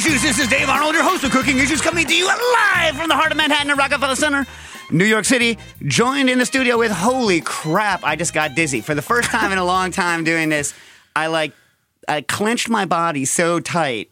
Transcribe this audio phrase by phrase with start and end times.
[0.00, 0.22] Issues.
[0.22, 3.14] This is Dave Arnold, your host of Cooking Issues, coming to you live from the
[3.14, 4.46] heart of Manhattan at Rockefeller Center,
[4.90, 5.58] New York City.
[5.84, 9.52] Joined in the studio with holy crap, I just got dizzy for the first time
[9.52, 10.72] in a long time doing this.
[11.14, 11.52] I like
[12.08, 14.10] I clenched my body so tight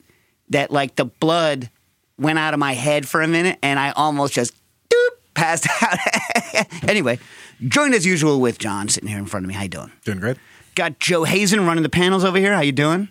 [0.51, 1.71] that like the blood
[2.19, 4.53] went out of my head for a minute, and I almost just
[4.91, 6.67] doop, passed out.
[6.87, 7.19] anyway,
[7.67, 9.55] joined as usual with John sitting here in front of me.
[9.55, 9.93] How you doing?
[10.05, 10.37] Doing great.
[10.75, 12.53] Got Joe Hazen running the panels over here.
[12.53, 13.09] How you doing?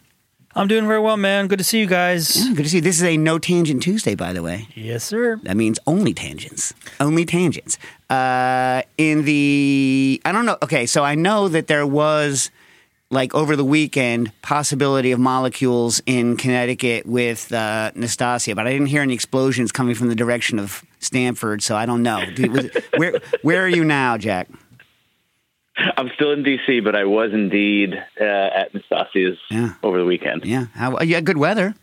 [0.57, 1.47] I'm doing very well, man.
[1.47, 2.35] Good to see you guys.
[2.35, 2.81] Yeah, good to see you.
[2.81, 4.67] This is a no tangent Tuesday, by the way.
[4.73, 5.39] Yes, sir.
[5.43, 6.73] That means only tangents.
[6.99, 7.77] Only tangents.
[8.09, 10.57] Uh, in the, I don't know.
[10.63, 12.49] Okay, so I know that there was,
[13.11, 18.87] like over the weekend, possibility of molecules in Connecticut with uh, Nastasia, but I didn't
[18.87, 22.25] hear any explosions coming from the direction of Stanford, so I don't know.
[22.39, 24.49] Was where, where are you now, Jack?
[25.97, 29.73] I'm still in DC, but I was indeed uh, at Nastasia's Yeah.
[29.83, 30.45] over the weekend.
[30.45, 31.75] Yeah, how, uh, you had good weather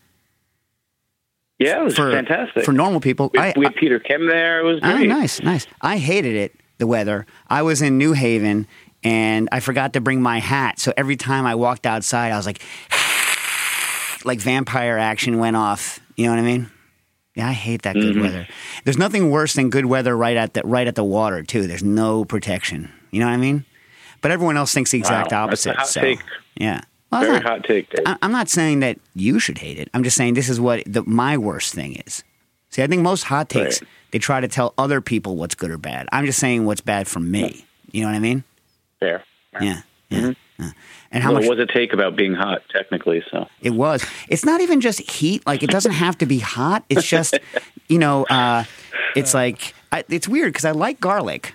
[1.58, 2.64] Yeah, it was for fantastic.
[2.64, 3.30] for normal people.
[3.32, 4.60] we, I- we had Peter Kim there.
[4.60, 5.08] It was Oh, great.
[5.08, 5.66] nice, nice.
[5.80, 7.26] I hated it, the weather.
[7.48, 8.66] I was in New Haven
[9.02, 10.78] and I forgot to bring my hat.
[10.78, 12.60] So every time I walked outside, I was like,
[14.24, 16.00] like vampire action went off.
[16.16, 16.70] You know what I mean?
[17.36, 18.22] Yeah, I hate that good mm-hmm.
[18.22, 18.48] weather.
[18.84, 21.66] There's nothing worse than good weather right at the right at the water too.
[21.66, 22.92] There's no protection.
[23.10, 23.64] You know what I mean?
[24.24, 25.76] But everyone else thinks the exact Wow, opposite.
[25.76, 26.18] hot so take.
[26.56, 26.80] yeah,
[27.12, 28.06] Well, Very not- hot take, Dave.
[28.22, 29.90] I'm not saying that you should hate it.
[29.92, 32.24] I'm just saying this is what the, my worst thing is.
[32.70, 33.90] See, I think most hot takes Right.
[34.12, 36.08] they try to tell other people what's good or bad.
[36.10, 37.66] I'm just saying what's bad for me.
[37.92, 38.44] You know what I mean?
[38.98, 39.22] Fair.
[39.60, 40.32] Yeah, yeah.
[40.58, 40.70] yeah.
[41.12, 43.22] And how Well, much it was a take about being hot, technically.
[43.30, 44.04] So it was.
[44.30, 45.46] It's not even just heat.
[45.46, 46.84] Like it doesn't have to be hot.
[46.88, 47.38] It's just,
[47.88, 48.64] you know, uh,
[49.14, 51.52] it's like I, it's weird because I like garlic.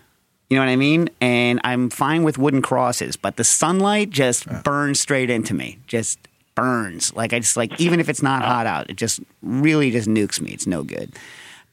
[0.50, 1.10] You know what I mean?
[1.22, 5.78] And I'm fine with wooden crosses, but the sunlight just burns straight into me.
[5.86, 6.18] Just
[6.56, 7.14] burns.
[7.16, 10.42] Like I just like even if it's not hot out, it just really just nukes
[10.42, 10.52] me.
[10.52, 11.14] It's no good.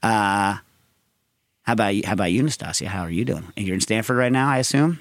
[0.03, 0.59] Uh,
[1.63, 2.03] how about you?
[2.05, 2.87] How about you, Nastasia?
[2.89, 3.45] How are you doing?
[3.57, 5.01] You're in Stanford right now, I assume.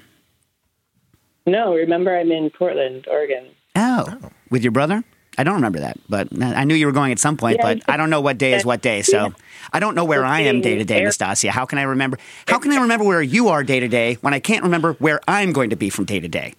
[1.46, 3.46] No, remember I'm in Portland, Oregon.
[3.76, 4.18] Oh,
[4.50, 5.04] with your brother?
[5.38, 7.58] I don't remember that, but I knew you were going at some point.
[7.58, 9.28] Yeah, but I don't know what day is what day, so Yeah.
[9.72, 11.50] I don't know where I am day to day, Nastasia.
[11.50, 12.18] How can I remember?
[12.46, 15.20] How can I remember where you are day to day when I can't remember where
[15.28, 16.54] I'm going to be from day to day?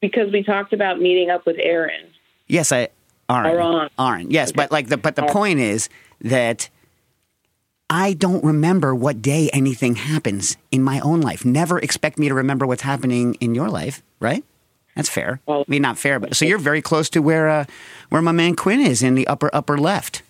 [0.00, 2.12] Because we talked about meeting up with Aaron.
[2.46, 2.88] Yes, I
[3.28, 3.46] Aaron.
[3.46, 3.88] Aaron.
[3.98, 4.30] Aaron.
[4.30, 5.88] Yes, but like the but the point is
[6.20, 6.68] that
[7.90, 11.44] I don't remember what day anything happens in my own life.
[11.44, 14.44] Never expect me to remember what's happening in your life, right?
[14.96, 15.40] That's fair.
[15.46, 17.64] Well, I Well- mean, not fair, but so you're very close to where uh,
[18.10, 20.22] where my man Quinn is in the upper upper left.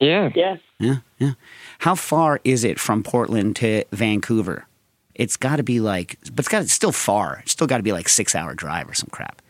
[0.00, 0.30] Yeah.
[0.34, 0.60] Yes.
[0.78, 1.32] Yeah, yeah.
[1.80, 4.66] How far is it from Portland to Vancouver?
[5.14, 7.40] It's got to be like, but it's got it's still far.
[7.42, 9.40] It's still got to be like six hour drive or some crap,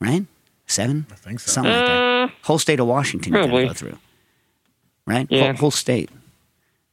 [0.00, 0.24] right?
[0.66, 1.50] Seven, I think so.
[1.52, 2.30] Something like that.
[2.42, 3.98] Whole state of Washington you got to go through,
[5.06, 5.26] right?
[5.30, 5.44] Yeah.
[5.48, 6.10] Whole, whole state.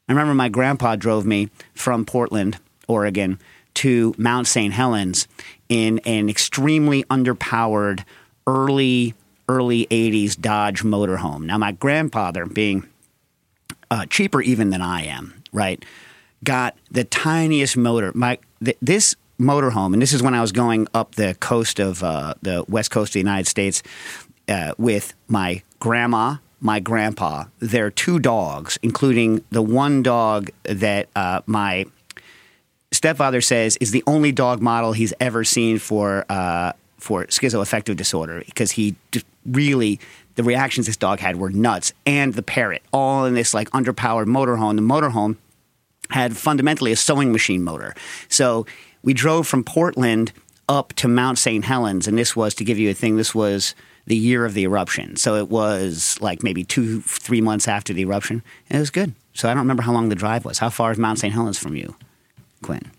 [0.08, 2.58] I remember my grandpa drove me from Portland,
[2.88, 3.40] Oregon,
[3.76, 4.74] to Mount St.
[4.74, 5.28] Helens
[5.70, 8.04] in an extremely underpowered
[8.48, 9.14] early
[9.50, 11.44] early 80s Dodge motorhome.
[11.44, 12.88] Now my grandfather being
[13.92, 15.84] uh, cheaper even than I am, right?
[16.44, 18.12] Got the tiniest motor.
[18.16, 22.04] My th- this motorhome, and this is when I was going up the coast of
[22.04, 23.84] uh, the west coast of the United States
[24.48, 31.42] uh, with my grandma, my grandpa, their two dogs, including the one dog that uh,
[31.46, 31.86] my
[33.04, 38.42] stepfather says is the only dog model he's ever seen for uh, for schizoaffective disorder
[38.46, 38.96] because he
[39.46, 40.00] really
[40.36, 41.92] the reactions this dog had were nuts.
[42.06, 44.78] And the parrot all in this like underpowered motorhome.
[44.78, 45.36] The motorhome
[46.12, 47.94] had fundamentally a sewing machine motor.
[48.30, 48.66] So
[49.04, 50.32] we drove from portland
[50.70, 53.76] up to mount st helens and this was to give you a thing this was
[54.06, 55.18] the year of the eruption.
[55.18, 59.14] So it was like maybe two three months after the eruption and it was good.
[59.34, 60.60] So i don't remember how long the drive was.
[60.60, 61.98] How far is mount st helens from you
[62.64, 62.92] Quinn.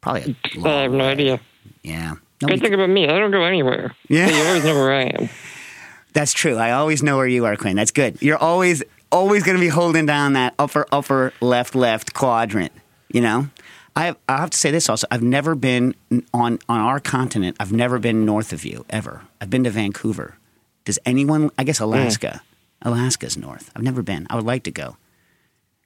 [0.00, 1.40] Probably I have uh, no idea.
[1.82, 2.14] Yeah.
[2.40, 3.94] Good Nobody- thing about me, I don't go anywhere.
[4.08, 4.28] Yeah.
[4.28, 5.28] So you always know where I am.
[6.12, 6.56] That's true.
[6.56, 7.76] I always know where you are, Quinn.
[7.76, 8.20] That's good.
[8.20, 8.82] You're always
[9.12, 12.72] always going to be holding down that upper upper left left quadrant.
[13.12, 13.48] You know.
[13.96, 15.06] I have, I have to say this also.
[15.10, 15.94] I've never been
[16.32, 17.56] on on our continent.
[17.60, 19.22] I've never been north of you ever.
[19.40, 20.36] I've been to Vancouver.
[20.84, 21.50] Does anyone?
[21.58, 22.40] I guess Alaska.
[22.42, 22.90] Mm.
[22.92, 23.70] Alaska's north.
[23.76, 24.26] I've never been.
[24.30, 24.96] I would like to go.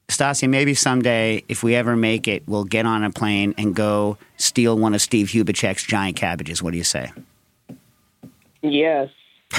[0.09, 4.19] Stasia, maybe someday, if we ever make it, we'll get on a plane and go
[4.37, 6.63] steal one of Steve Hubachek's giant cabbages.
[6.63, 7.11] What do you say?
[8.63, 9.11] Yes.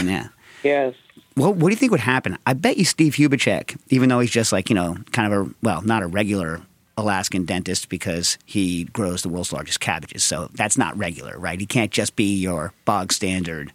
[0.04, 0.28] Yeah.
[0.64, 0.94] Yes.
[1.36, 2.38] Well, what do you think would happen?
[2.46, 5.52] I bet you Steve Hubachek, even though he's just like, you know, kind of a,
[5.62, 6.62] well, not a regular
[6.98, 10.24] Alaskan dentist because he grows the world's largest cabbages.
[10.24, 11.60] So that's not regular, right?
[11.60, 13.74] He can't just be your bog standard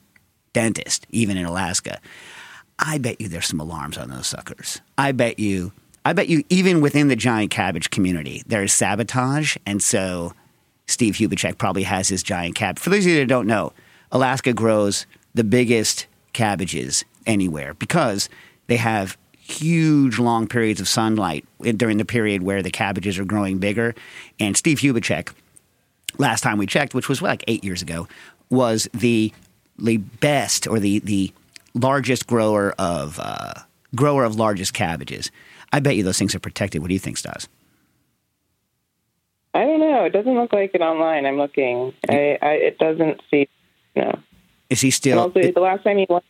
[0.52, 2.00] dentist, even in Alaska.
[2.78, 4.80] I bet you there's some alarms on those suckers.
[4.96, 5.72] I bet you.
[6.04, 10.32] I bet you even within the giant cabbage community there is sabotage, and so
[10.86, 12.78] Steve Hubachek probably has his giant cab.
[12.78, 13.72] For those of you that don't know,
[14.10, 18.28] Alaska grows the biggest cabbages anywhere because
[18.66, 21.44] they have huge long periods of sunlight
[21.76, 23.94] during the period where the cabbages are growing bigger.
[24.38, 25.32] And Steve Hubachek,
[26.18, 28.08] last time we checked, which was like eight years ago,
[28.48, 29.32] was the
[29.78, 31.32] the best or the the
[31.74, 33.54] largest grower of uh,
[33.94, 35.30] grower of largest cabbages.
[35.72, 36.82] I bet you those things are protected.
[36.82, 37.48] What do you think, Stas?
[39.54, 40.04] I don't know.
[40.04, 41.26] It doesn't look like it online.
[41.26, 41.92] I'm looking.
[42.08, 43.48] I, I it doesn't see.
[43.96, 44.18] No.
[44.68, 45.18] Is he still?
[45.18, 46.22] also, the last time he won,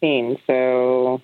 [0.00, 0.38] 16.
[0.46, 1.20] So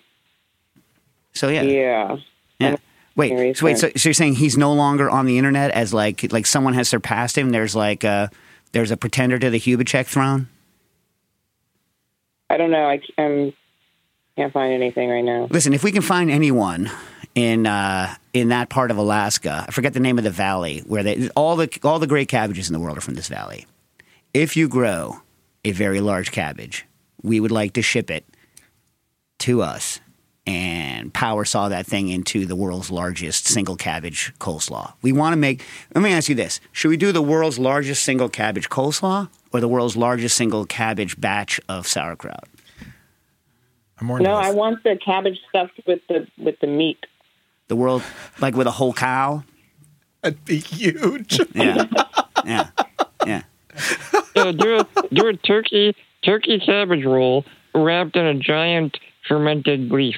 [1.39, 2.17] so yeah, yeah.
[2.59, 2.77] yeah.
[3.15, 3.79] Wait, so wait.
[3.79, 6.89] So, so you're saying he's no longer on the internet as like like someone has
[6.89, 7.51] surpassed him?
[7.51, 8.31] There's like a,
[8.73, 10.49] there's a pretender to the Hubachek throne.
[12.51, 12.89] I don't know.
[12.89, 13.53] I um,
[14.37, 15.47] can't find anything right now.
[15.51, 16.91] Listen, if we can find anyone
[17.38, 21.05] in uh, in that part of Alaska, I forget the name of the valley where
[21.05, 23.67] they all the all the great cabbages in the world are from this valley.
[24.35, 25.23] If you grow
[25.64, 26.85] a very large cabbage,
[27.23, 28.25] we would like to ship it
[29.38, 30.00] to us
[30.49, 34.94] and power saw that thing into the world's largest single cabbage coleslaw.
[35.00, 35.62] We want to make.
[35.94, 39.61] Let me ask you this: Should we do the world's largest single cabbage coleslaw or
[39.61, 42.49] the world's largest single cabbage batch of sauerkraut?
[44.00, 47.06] I'm more No, into I want the cabbage stuffed with the with the meat.
[47.69, 48.03] The world,
[48.41, 49.44] like with a whole cow.
[50.23, 51.38] That'd be huge.
[51.55, 51.85] Yeah,
[52.44, 52.70] yeah,
[53.26, 53.43] yeah.
[54.35, 55.94] Yeah, do a do a turkey
[56.25, 57.44] turkey cabbage roll
[57.75, 60.17] wrapped in a giant fermented leaf.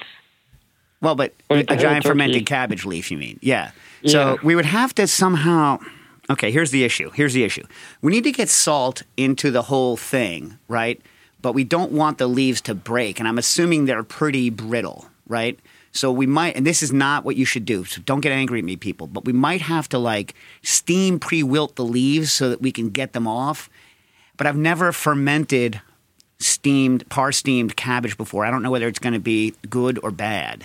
[1.00, 3.38] Well, but Or a giant fermented cabbage leaf, you mean?
[3.42, 3.70] Yeah.
[4.06, 4.36] So Yeah.
[4.42, 5.78] we would have to somehow.
[6.28, 7.10] Okay, here's the issue.
[7.10, 7.64] Here's the issue.
[8.02, 11.00] We need to get salt into the whole thing, right?
[11.42, 15.58] But we don't want the leaves to break, and I'm assuming they're pretty brittle, right?
[15.92, 17.84] So we might, and this is not what you should do.
[17.84, 19.06] So don't get angry at me, people.
[19.08, 23.12] But we might have to like steam pre-wilt the leaves so that we can get
[23.12, 23.68] them off.
[24.36, 25.80] But I've never fermented
[26.38, 28.44] steamed, par steamed cabbage before.
[28.44, 30.64] I don't know whether it's going to be good or bad.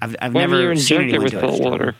[0.00, 1.60] I've, I've Why never seen inject it with do it.
[1.62, 1.96] water?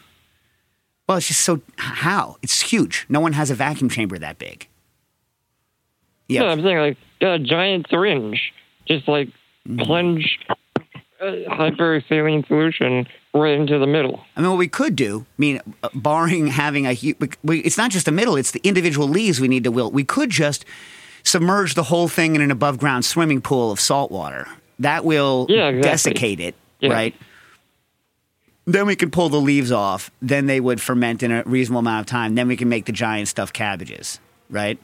[1.08, 3.04] Well, it's just so how it's huge.
[3.08, 4.68] No one has a vacuum chamber that big.
[6.28, 8.52] Yeah, Yeah, I'm saying like a giant syringe,
[8.86, 9.28] just like
[9.68, 9.82] Mm-hmm.
[9.82, 10.38] plunge
[11.20, 14.20] a hypersaline solution right into the middle.
[14.36, 15.26] I mean, what we could do.
[15.28, 18.60] I mean, uh, barring having a, hu- we- it's not just the middle; it's the
[18.64, 19.92] individual leaves we need to wilt.
[19.92, 20.64] We could just
[21.22, 24.46] submerge the whole thing in an above ground swimming pool of salt water.
[24.78, 25.90] That will Yeah, exactly.
[26.12, 26.92] desiccate it, Yeah.
[26.92, 27.14] right?
[28.66, 30.10] Then we can pull the leaves off.
[30.22, 32.34] Then they would ferment in a reasonable amount of time.
[32.34, 34.78] Then we can make the giant stuffed cabbages, right?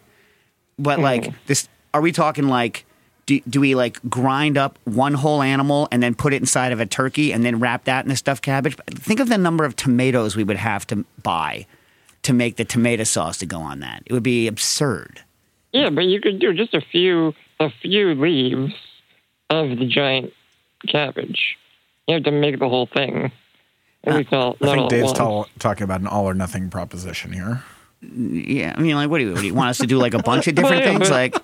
[0.79, 2.85] But like this, are we talking like?
[3.27, 6.79] Do, do we like grind up one whole animal and then put it inside of
[6.79, 8.77] a turkey and then wrap that in a stuffed cabbage?
[8.87, 11.67] Think of the number of tomatoes we would have to buy
[12.23, 14.03] to make the tomato sauce to go on that.
[14.07, 15.23] It would be absurd.
[15.73, 18.73] Yeah, but you could do just a few a few leaves
[19.51, 20.33] of the giant
[20.89, 21.57] cabbage.
[22.07, 23.33] You have to make the whole thing.
[24.05, 27.65] At least I think Dave's tall, talking about an all or nothing proposition here.
[28.01, 29.99] Yeah, I mean, like, what do you, what do you want us to do?
[29.99, 31.11] Like a bunch of different things?
[31.11, 31.35] Like,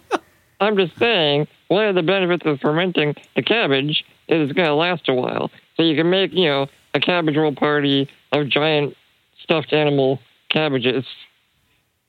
[0.61, 4.75] I'm just saying, one of the benefits of fermenting the cabbage is it's going to
[4.75, 5.51] last a while.
[5.77, 8.97] So you can make, you know, a cabbage roll party of giant
[9.43, 10.19] stuffed animal
[10.51, 11.05] cabbages,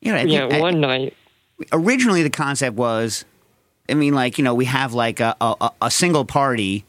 [0.01, 1.13] you know, I you know, think- I- one night.
[1.71, 3.25] originally the concept was,
[3.89, 6.85] I mean, like you know, we have like a a, a single party.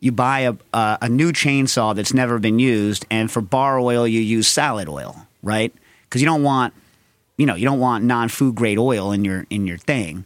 [0.00, 4.06] You buy a, a a new chainsaw that's never been used, and for bar oil
[4.06, 5.72] you use salad oil, right?
[6.04, 6.74] Because you don't want,
[7.36, 10.24] you know, you don't want non food grade oil in your in your thing.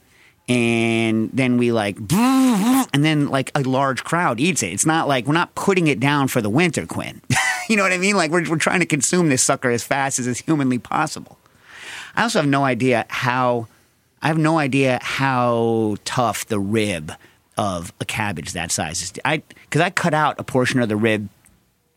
[0.52, 4.72] And then we like, and then like a large crowd eats it.
[4.72, 7.22] It's not like we're not putting it down for the winter, Quinn.
[7.68, 8.16] you know what I mean?
[8.16, 11.38] Like we're we're trying to consume this sucker as fast as is humanly possible.
[12.14, 13.68] I also have no idea how.
[14.24, 17.10] I have no idea how tough the rib
[17.56, 19.12] of a cabbage that size is.
[19.24, 21.28] I because I cut out a portion of the rib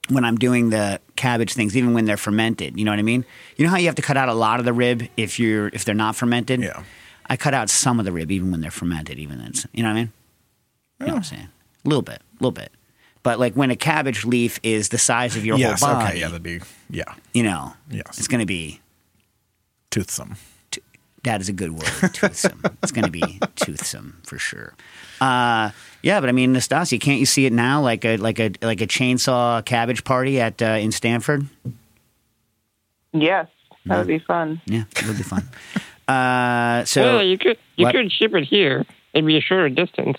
[0.10, 2.78] when I'm doing the cabbage things, even when they're fermented.
[2.78, 3.26] You know what I mean?
[3.58, 5.68] You know how you have to cut out a lot of the rib if you're
[5.68, 6.62] if they're not fermented.
[6.62, 6.84] Yeah.
[7.30, 9.18] I cut out some of the rib even when they're fermented.
[9.20, 10.12] Even then, you know what I mean?
[11.00, 11.48] You know what I'm saying?
[11.86, 12.72] A little bit, a little bit.
[13.24, 16.20] But like when a cabbage leaf is the size of your yes, whole body, okay,
[16.20, 18.20] yeah, that'd be yeah, you know, Yes.
[18.20, 18.82] it's going to be
[19.90, 20.36] toothsome.
[21.24, 22.62] that is a good word, toothsome.
[22.84, 24.76] it's going to be toothsome for sure.
[25.20, 25.72] Uh,
[26.04, 28.82] yeah, but I mean, Nastasia, can't you see it now, like a like a like
[28.82, 31.48] a chainsaw cabbage party at uh, in Stanford?
[33.12, 33.48] Yes,
[33.86, 34.62] that would be fun.
[34.68, 35.50] Yeah, it would be fun.
[36.08, 37.96] Uh, so well, you could you what?
[37.96, 38.86] could ship it here.
[39.14, 40.18] It'd be a shorter distance.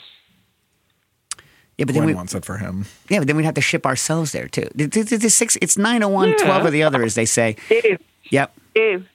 [1.78, 2.86] Yeah, but then Gwen we wants it for him.
[3.10, 4.68] yeah, but then we'd have to ship ourselves there too.
[4.74, 6.66] The, the, the, the six, it's nine oh one, twelve Yeah.
[6.68, 7.56] of the other, as they say.
[7.68, 8.00] Dave,
[8.30, 8.54] Yep.
[8.74, 9.06] Dave,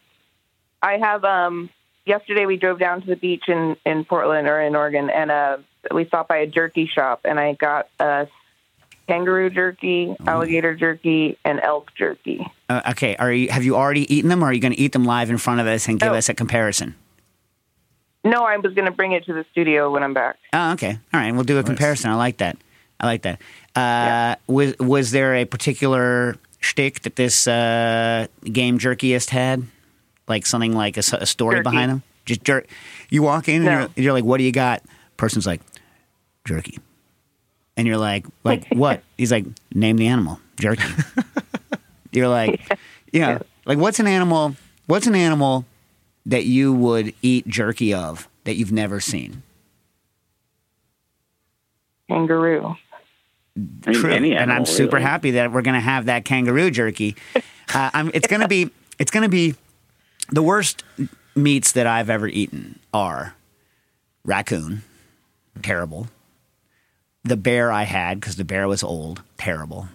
[0.81, 1.69] I have um.
[2.05, 5.57] Yesterday we drove down to the beach in in Portland or in Oregon, and uh,
[5.93, 8.25] we stopped by a jerky shop, and I got uh,
[9.11, 12.45] kangaroo jerky, alligator jerky, and elk jerky.
[12.69, 13.15] Uh, okay.
[13.17, 13.49] Are you?
[13.49, 15.59] Have you already eaten them, or are you going to eat them live in front
[15.59, 16.17] of us and give No.
[16.17, 16.95] us a comparison?
[18.23, 20.37] No, I was going to bring it to the studio when I'm back.
[20.53, 20.97] Oh, okay.
[21.13, 21.31] All right.
[21.33, 22.11] We'll do a comparison.
[22.11, 22.55] I like that.
[22.99, 23.41] I like that.
[23.75, 29.63] Uh, Was was there a particular shtick that this uh, game jerkyist had?
[30.27, 31.63] Like something like a story Jerky.
[31.63, 32.03] behind them?
[32.25, 32.67] Just jerk.
[33.09, 33.71] You walk in No.
[33.71, 34.83] and you're, you're like, "What do you got?"
[35.17, 35.59] Person's like,
[36.45, 36.77] "Jerky,"
[37.81, 40.83] and you're like, "Like what?" He's like, "Name the animal, jerky."
[42.11, 42.61] you're like,
[43.11, 43.39] yeah.
[43.65, 44.55] Like what's an animal?
[44.85, 45.65] What's an animal
[46.27, 49.41] that you would eat jerky of that you've never seen?
[52.07, 52.75] Kangaroo.
[53.83, 55.07] True, any and I'm super really.
[55.07, 57.15] happy that we're going to have that kangaroo jerky.
[57.73, 58.69] Uh, I'm, it's going to be
[58.99, 59.55] it's going to be
[60.29, 60.83] the worst
[61.37, 63.33] meats that I've ever eaten are
[64.25, 64.81] raccoon,
[65.63, 66.07] terrible.
[67.23, 69.87] The bear I had because the bear was old, terrible.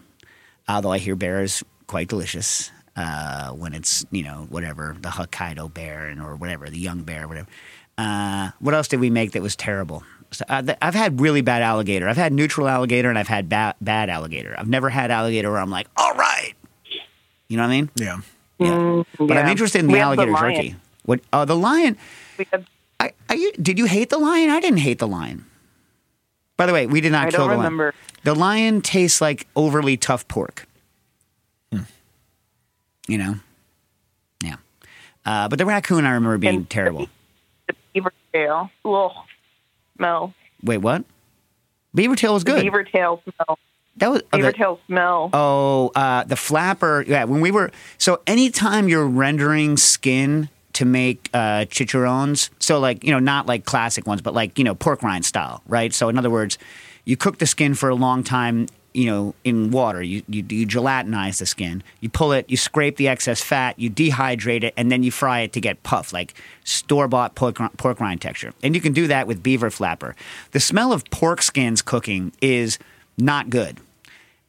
[0.69, 5.73] Although I hear bear is quite delicious uh, when it's you know whatever the Hokkaido
[5.73, 7.49] bear and or whatever the young bear whatever.
[7.99, 10.05] Uh, what else did we make that was terrible?
[10.31, 12.09] So, uh, th- I've had really bad alligator.
[12.09, 14.55] I've had neutral alligator and I've had ba- bad alligator.
[14.59, 16.53] I've never had alligator where I'm like, all right.
[17.49, 17.91] You know what I mean?
[17.95, 18.21] Yeah.
[18.59, 19.03] Yeah.
[19.19, 20.55] But I'm interested in the have the alligator lion.
[20.55, 20.77] jerky.
[21.05, 21.21] What?
[21.33, 21.97] Oh, the lion.
[22.39, 22.67] We had,
[22.99, 24.51] I, I, did you hate the lion?
[24.51, 25.47] I didn't hate the lion.
[26.57, 27.85] By the way, we did not I kill don't the remember.
[27.85, 27.95] lion.
[28.25, 30.67] The lion tastes like overly tough pork.
[33.09, 33.35] You know?
[34.43, 34.57] Yeah.
[35.25, 37.07] Uh, but the raccoon, I remember being And- terrible.
[37.69, 38.71] the beaver tail.
[38.85, 39.13] Ugh.
[39.97, 40.35] Smell.
[40.63, 41.05] Wait, what?
[41.95, 42.63] Beaver tail was The good.
[42.63, 43.59] beaver tail smell.
[43.99, 45.31] that was oh, Beaver the- tail smell.
[45.33, 47.05] Oh, uh, the flapper.
[47.07, 53.03] Yeah, when we were so anytime you're rendering skin to make uh, chicharrones, so like
[53.03, 55.93] you know not like classic ones, but like you know pork rind style, right?
[55.93, 56.59] So in other words,
[57.07, 58.67] you cook the skin for a long time.
[58.93, 61.83] You know, in water, you, you you gelatinize the skin.
[62.01, 65.41] You pull it, you scrape the excess fat, you dehydrate it, and then you fry
[65.41, 68.53] it to get puff, like store bought pork, pork rind texture.
[68.63, 70.15] And you can do that with beaver flapper.
[70.53, 72.79] The smell of pork skins cooking is
[73.19, 73.81] not good.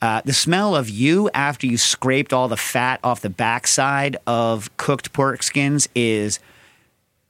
[0.02, 4.76] Uh, the smell of you after you scraped all the fat off the backside of
[4.78, 6.40] cooked pork skins is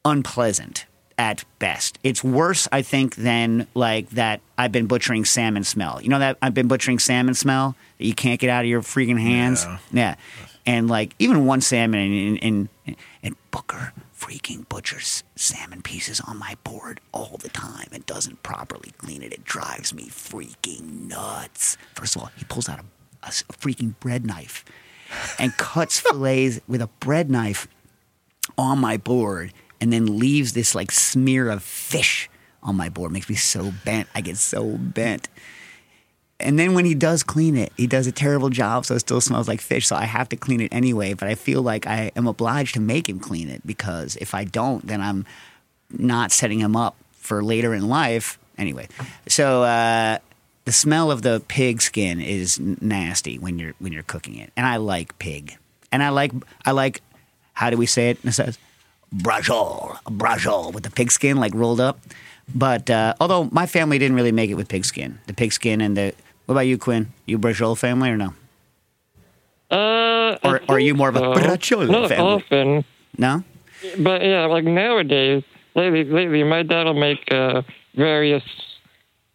[0.04, 0.86] unpleasant
[1.18, 1.98] at best.
[2.04, 6.02] It's worse, I think, than like that I've been butchering salmon smell.
[6.02, 8.82] You know that I've been butchering salmon smell that you can't get out of your
[8.82, 9.64] freaking hands?
[9.64, 9.80] Yeah.
[9.92, 10.16] Yeah.
[10.66, 16.38] And like even one salmon and, and, and, and Booker freaking butchers salmon pieces on
[16.38, 19.34] my board all the time and doesn't properly clean it.
[19.34, 21.78] It drives me freaking nuts.
[21.94, 22.80] First of all, he pulls out
[23.24, 24.66] a freaking bread knife
[25.40, 27.68] and cuts fillets with a bread knife
[28.58, 32.30] on my board and then leaves this like smear of fish
[32.64, 33.12] on my board.
[33.12, 34.08] Makes me so bent.
[34.16, 35.30] I get so bent.
[36.40, 39.22] And then when he does clean it, he does a terrible job, so it still
[39.22, 39.88] smells like fish.
[39.88, 41.14] So I have to clean it anyway.
[41.14, 44.44] But I feel like I am obliged to make him clean it because if I
[44.44, 45.26] don't, then I'm
[45.90, 48.38] not setting him up for later in life.
[48.58, 48.88] Anyway,
[49.28, 50.18] so uh,
[50.66, 54.66] the smell of the pig skin is nasty when you're when you're cooking it, and
[54.66, 55.58] I like pig,
[55.92, 56.32] and I like
[56.66, 57.02] I like
[57.54, 58.20] how do we say it?
[58.24, 58.60] It says
[59.16, 62.00] brajol, brajol with the pig skin like rolled up.
[62.54, 65.82] But uh, although my family didn't really make it with pig skin, the pig skin
[65.82, 66.14] and the
[66.48, 67.14] what about you, Quinn?
[67.28, 68.34] You brajol family or no?
[69.70, 71.34] Uh, Or- or are you more of a so.
[71.36, 72.26] Bracciolo Not family?
[72.34, 72.86] often,
[73.18, 73.44] No.
[74.00, 75.44] but yeah, like nowadays,
[75.76, 77.62] lately, lately, my dad will make uh,
[77.96, 78.44] various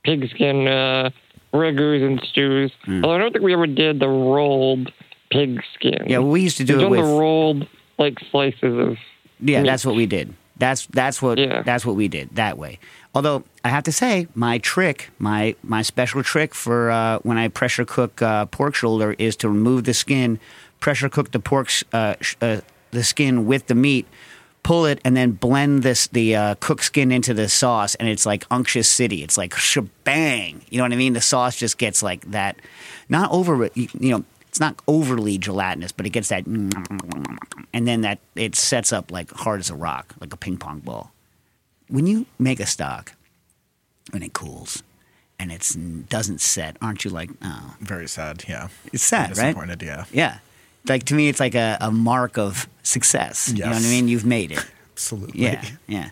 [0.05, 1.11] pigskin uh,
[1.53, 2.73] ragus and stews.
[2.85, 3.05] Hmm.
[3.05, 4.91] Although I don't think we ever did the rolled
[5.31, 6.05] pig skin.
[6.07, 8.97] Yeah, we used to do We've it done with the rolled like slices of.
[9.41, 9.67] Yeah, meat.
[9.67, 10.33] that's what we did.
[10.63, 11.63] That's that's what Yeah.
[11.63, 12.79] that's what we did that way.
[13.17, 17.49] Although I have to say, my trick, my my special trick for uh, when I
[17.49, 20.39] pressure cook uh, pork shoulder is to remove the skin,
[20.79, 22.61] pressure cook the pork uh, sh- uh,
[22.93, 24.07] the skin with the meat,
[24.63, 28.25] pull it, and then blend this the uh, cooked skin into the sauce, and it's
[28.25, 29.25] like unctuous city.
[29.25, 30.63] It's like shebang.
[30.71, 31.15] You know what I mean?
[31.15, 32.55] The sauce just gets like that,
[33.09, 33.69] not over.
[33.75, 38.93] You know, it's not overly gelatinous, but it gets that, and then that it sets
[38.93, 41.11] up like hard as a rock, like a ping pong ball.
[41.89, 43.15] When you make a stock,
[44.13, 44.83] and it cools,
[45.39, 45.67] and it
[46.11, 48.45] doesn't set, aren't you like, oh, Very sad.
[48.47, 48.69] Yeah.
[48.93, 49.55] it's sad, right?
[49.55, 49.81] Disappointed.
[49.81, 50.05] Yeah.
[50.13, 50.39] Yeah.
[50.87, 53.51] Like to me, it's like a, a mark of success.
[53.55, 54.07] You know what I mean?
[54.07, 54.67] You've made it.
[54.93, 55.41] Absolutely.
[55.41, 56.11] Yeah, yeah.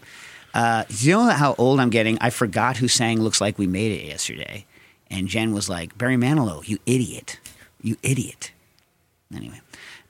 [0.55, 2.17] Uh, you know how old I'm getting?
[2.23, 4.65] I forgot who sang "Looks Like We Made It" yesterday,
[5.11, 7.39] And Jen was like, Barry Manilow, you idiot.
[7.83, 8.53] You idiot.
[9.35, 9.61] Anyway.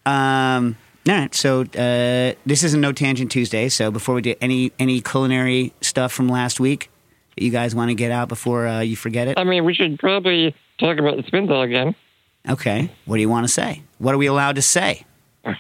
[0.06, 0.76] Um,
[1.08, 1.34] all right.
[1.34, 3.68] So uh, this is a No Tangent Tuesday.
[3.68, 6.90] So before we do any any culinary stuff from last week
[7.36, 9.38] that you guys want to get out before uh, you forget it?
[9.38, 11.94] I mean, we should probably talk about the Spinzall again.
[12.48, 12.90] Okay.
[13.04, 13.82] What do you want to say?
[13.98, 15.04] What are we allowed to say?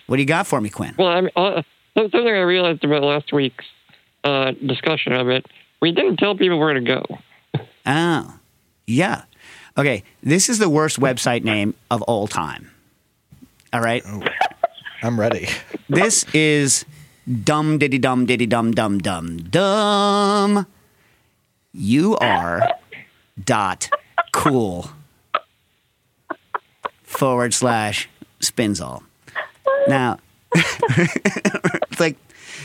[0.06, 0.94] What do you got for me, Quinn?
[0.98, 1.62] Well, I mean, uh,
[1.94, 3.64] something I realized about last week's
[4.24, 5.46] uh, discussion of it,
[5.80, 7.02] we didn't tell people where to go.
[7.86, 8.38] Oh,
[8.86, 9.22] yeah.
[9.80, 10.04] Okay.
[10.22, 12.70] This is the worst website name of all time.
[13.72, 14.02] All right.
[14.06, 14.22] Oh,
[15.02, 15.48] I'm ready.
[15.88, 16.84] This is
[17.26, 20.66] dumb diddy dum diddy dum dum dum dum.
[21.72, 22.62] You are
[23.44, 23.90] dot
[24.32, 24.90] cool
[27.02, 28.08] forward slash
[28.38, 29.02] spinzall.
[29.88, 30.18] Now,
[30.54, 32.16] it's like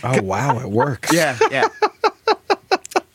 [0.03, 1.11] Oh wow, it works.
[1.11, 1.67] yeah, yeah,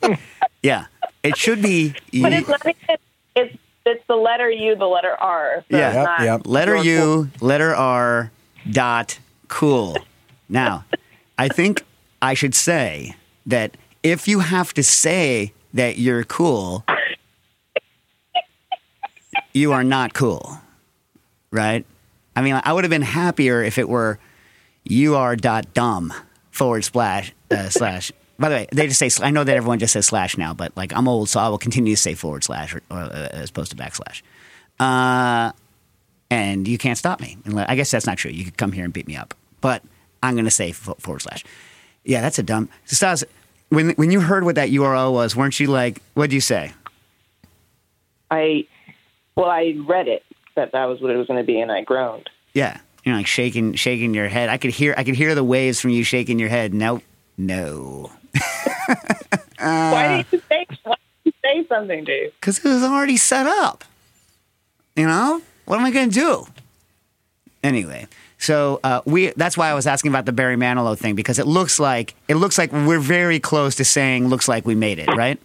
[0.63, 0.87] yeah.
[1.23, 2.97] It should be But it's not even,
[3.37, 5.65] it's, it's the letter U, the letter R.
[5.71, 5.93] So Yeah.
[5.93, 6.47] Yep, yep.
[6.47, 8.31] letter your U, letter R,
[8.71, 9.19] dot
[9.49, 9.97] cool.
[10.49, 10.85] Now,
[11.39, 11.85] I think
[12.21, 13.15] I should say
[13.47, 16.85] that if you have to say that you're cool,
[19.53, 20.59] you are not cool,
[21.51, 21.85] right?
[22.37, 24.19] I mean, I would have been happier if it were
[24.85, 26.13] you are dot dumb
[26.51, 28.13] forward slash uh, slash.
[28.41, 29.11] By the way, they just say.
[29.25, 31.59] I know that everyone just says slash now, but like I'm old, so I will
[31.59, 34.23] continue to say forward slash or, or, uh, as opposed to backslash.
[34.81, 35.53] Uh,
[36.31, 37.37] and you can't stop me.
[37.45, 38.31] Unless- I guess that's not true.
[38.31, 39.83] You could come here and beat me up, but
[40.23, 41.45] I'm going to say forward slash.
[42.03, 42.71] Yeah, that's a dumb.
[42.87, 43.25] So Stas,
[43.69, 46.73] when when you heard what that URL was, weren't you like, what'd you say?
[48.31, 48.67] I,
[49.37, 50.23] well, I read it
[50.57, 52.31] that that was what it was going to be, and I groaned.
[52.55, 54.49] Yeah, you're like shaking shaking your head.
[54.49, 56.73] I could hear I could hear the waves from you shaking your head.
[56.73, 57.03] No,
[57.37, 58.11] no,
[59.59, 60.67] why did you say?
[60.85, 62.33] Why did you say something, Dave?
[62.41, 63.85] because it was already set up.
[64.97, 66.47] You know what am I going to do?
[67.63, 68.07] Anyway,
[68.39, 71.47] so uh, we that's why I was asking about the Barry Manilow thing because it
[71.47, 75.09] looks like it looks like we're very close to saying looks like we made it,
[75.09, 75.39] right?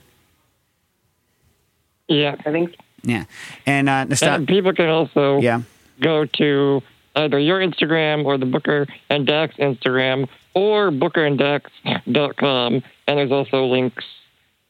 [2.07, 2.35] Yeah.
[2.45, 3.25] I think Yeah,
[3.65, 5.61] and uh, Nasta- And people can also yeah.
[6.01, 6.81] go to
[7.15, 12.73] either your Instagram or the Booker and Dax Instagram or bookeranddax.com.
[13.07, 14.03] And there's also links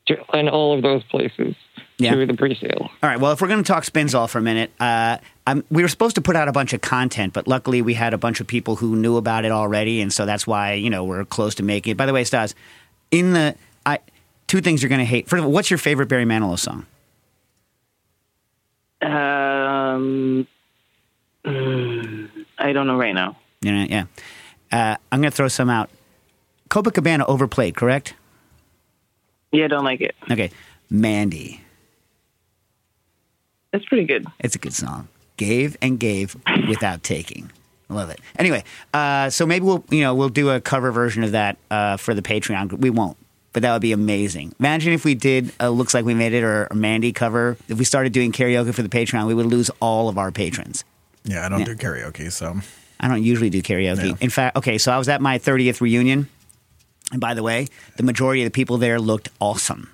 [0.08, 1.56] to in all of those places
[1.98, 2.14] Yeah.
[2.16, 2.90] to the pre-sale.
[3.02, 3.20] All right.
[3.20, 5.18] Well, if we're going to talk Spinzall for a minute, uh,
[5.48, 8.14] I'm, we were supposed to put out a bunch of content, but luckily we had
[8.14, 11.04] a bunch of people who knew about it already, and so that's why you know
[11.06, 11.98] we're close to making it.
[11.98, 12.54] By the way, Stas,
[13.12, 14.00] in the I,
[14.48, 15.30] two things you're going to hate.
[15.30, 16.86] First of all, what's your favorite Barry Manilow song?
[19.02, 20.48] Um,
[21.46, 23.38] mm, I don't know right now.
[23.62, 24.06] You know, yeah.
[24.72, 25.90] Uh, I'm going to throw some out.
[26.70, 28.14] Copacabana overplayed, correct?
[29.52, 30.16] Yeah, I don't like it.
[30.30, 30.52] Okay.
[30.90, 31.62] Mandy.
[33.72, 34.26] That's pretty good.
[34.40, 35.08] It's a good song.
[35.38, 36.36] Gave and gave
[36.70, 37.52] without taking.
[37.90, 38.20] Love it.
[38.40, 41.98] Anyway, uh, so maybe we'll you know we'll do a cover version of that uh,
[41.98, 42.72] for the Patreon.
[42.80, 43.18] We won't,
[43.54, 44.56] but that would be amazing.
[44.60, 47.58] Imagine if we did a "Looks Like We Made It" or a Mandy cover.
[47.68, 50.84] If we started doing karaoke for the Patreon, we would lose all of our patrons.
[51.26, 51.66] Yeah, I don't Yeah.
[51.66, 52.58] do karaoke, so
[53.00, 54.10] I don't usually do karaoke.
[54.10, 54.16] Yeah.
[54.22, 56.30] In fact, okay, so I was at my 30th reunion,
[57.12, 59.90] and by the way, the majority of the people there looked awesome.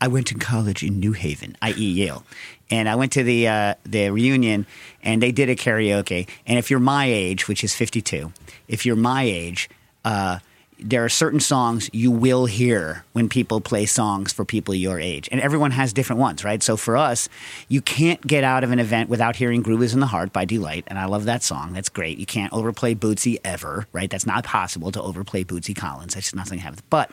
[0.00, 2.24] I went to college in New Haven, i.e., Yale,
[2.70, 4.66] and I went to the uh, the reunion,
[5.02, 6.28] and they did a karaoke.
[6.46, 8.32] And if you're my age, which is 52,
[8.68, 9.70] if you're my age,
[10.04, 10.40] uh,
[10.78, 15.28] there are certain songs you will hear when people play songs for people your age,
[15.30, 16.62] and everyone has different ones, right?
[16.62, 17.28] So for us,
[17.68, 20.44] you can't get out of an event without hearing "Groove Is in the Heart" by
[20.44, 21.72] Delight, and I love that song.
[21.72, 22.18] That's great.
[22.18, 24.10] You can't overplay Bootsy ever, right?
[24.10, 26.14] That's not possible to overplay Bootsy Collins.
[26.14, 26.82] That's just nothing happens.
[26.90, 27.10] But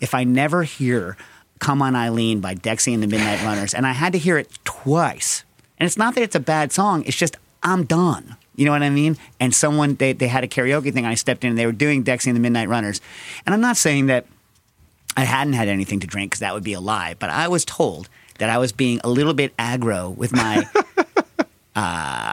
[0.00, 1.16] if I never hear
[1.60, 4.50] "Come On Eileen" by Dexy and the Midnight Runners, and I had to hear it
[4.64, 5.44] twice,
[5.78, 7.04] and it's not that it's a bad song.
[7.06, 8.36] It's just I'm done.
[8.56, 9.16] You know what I mean?
[9.40, 11.06] And someone they they had a karaoke thing.
[11.06, 13.00] I stepped in and they were doing Dexy and the Midnight Runners,
[13.46, 14.26] and I'm not saying that
[15.16, 17.14] I hadn't had anything to drink because that would be a lie.
[17.18, 20.64] But I was told that I was being a little bit aggro with my.
[21.76, 22.32] uh,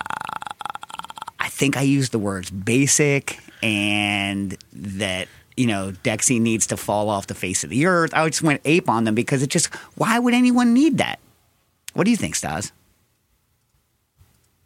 [1.40, 7.10] I think I used the words basic and that you know Dexy needs to fall
[7.10, 8.14] off the face of the earth.
[8.14, 11.20] I just went ape on them because it just why would anyone need that?
[11.94, 12.72] What do you think, Stas?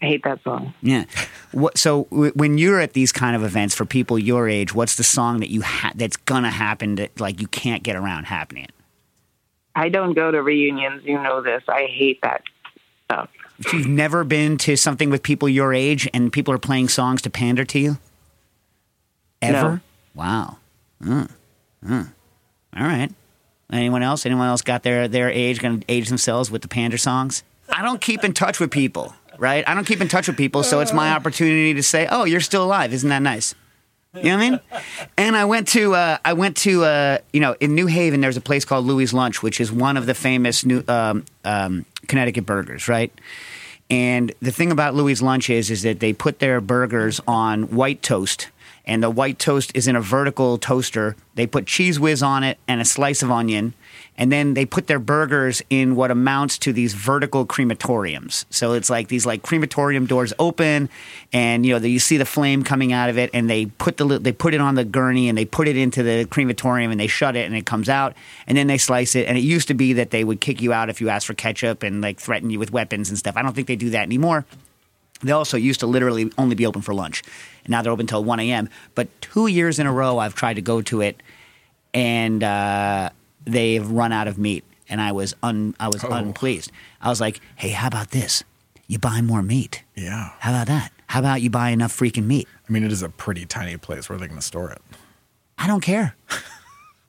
[0.05, 0.73] I hate that song.
[0.81, 1.05] Yeah.
[1.51, 4.95] What, so w- when you're at these kind of events for people your age, what's
[4.95, 8.67] the song that you ha- that's gonna happen that like you can't get around happening?
[9.75, 11.03] I don't go to reunions.
[11.05, 11.63] You know this.
[11.67, 12.43] I hate that
[13.05, 13.29] stuff.
[13.59, 17.21] If you've never been to something with people your age and people are playing songs
[17.23, 17.97] to pander to you,
[19.41, 19.69] ever?
[19.69, 19.79] No.
[20.13, 20.57] Wow.
[21.01, 21.29] Mm.
[21.85, 22.11] Mm.
[22.77, 23.11] All right.
[23.71, 24.25] Anyone else?
[24.25, 27.43] Anyone else got their their age going to age themselves with the pander songs?
[27.69, 29.63] I don't keep in touch with people, right?
[29.67, 32.41] I don't keep in touch with people, so it's my opportunity to say, "Oh, you're
[32.41, 32.93] still alive.
[32.93, 33.55] Isn't that nice?"
[34.15, 34.59] You know what I mean?
[35.17, 38.21] And I went to uh, I went to uh, you know in New Haven.
[38.21, 41.85] There's a place called Louis Lunch, which is one of the famous New um, um,
[42.07, 43.11] Connecticut burgers, right?
[43.89, 48.01] And the thing about Louis Lunch is is that they put their burgers on white
[48.01, 48.49] toast,
[48.85, 51.15] and the white toast is in a vertical toaster.
[51.33, 53.73] They put cheese whiz on it and a slice of onion,
[54.17, 58.45] and then they put their burgers in what amounts to these vertical crematoriums.
[58.49, 60.89] So it's like these like crematorium doors open,
[61.33, 63.97] and you know the, you see the flame coming out of it, and they put
[63.97, 66.99] the they put it on the gurney and they put it into the crematorium and
[66.99, 68.15] they shut it and it comes out,
[68.47, 69.27] and then they slice it.
[69.27, 71.33] And it used to be that they would kick you out if you asked for
[71.33, 73.35] ketchup and like threaten you with weapons and stuff.
[73.35, 74.45] I don't think they do that anymore.
[75.21, 77.23] They also used to literally only be open for lunch.
[77.63, 78.69] And now they're open until 1 a.m.
[78.95, 81.21] But two years in a row, I've tried to go to it,
[81.93, 83.09] and uh,
[83.45, 84.63] they've run out of meat.
[84.87, 86.71] And I was un, I was unpleased.
[87.01, 88.43] I was like, hey, how about this?
[88.87, 89.83] You buy more meat.
[89.95, 90.31] Yeah.
[90.39, 90.91] How about that?
[91.07, 92.47] How about you buy enough freaking meat?
[92.69, 94.09] I mean, it is a pretty tiny place.
[94.09, 94.81] Where are they going to store it?
[95.57, 96.15] I don't care.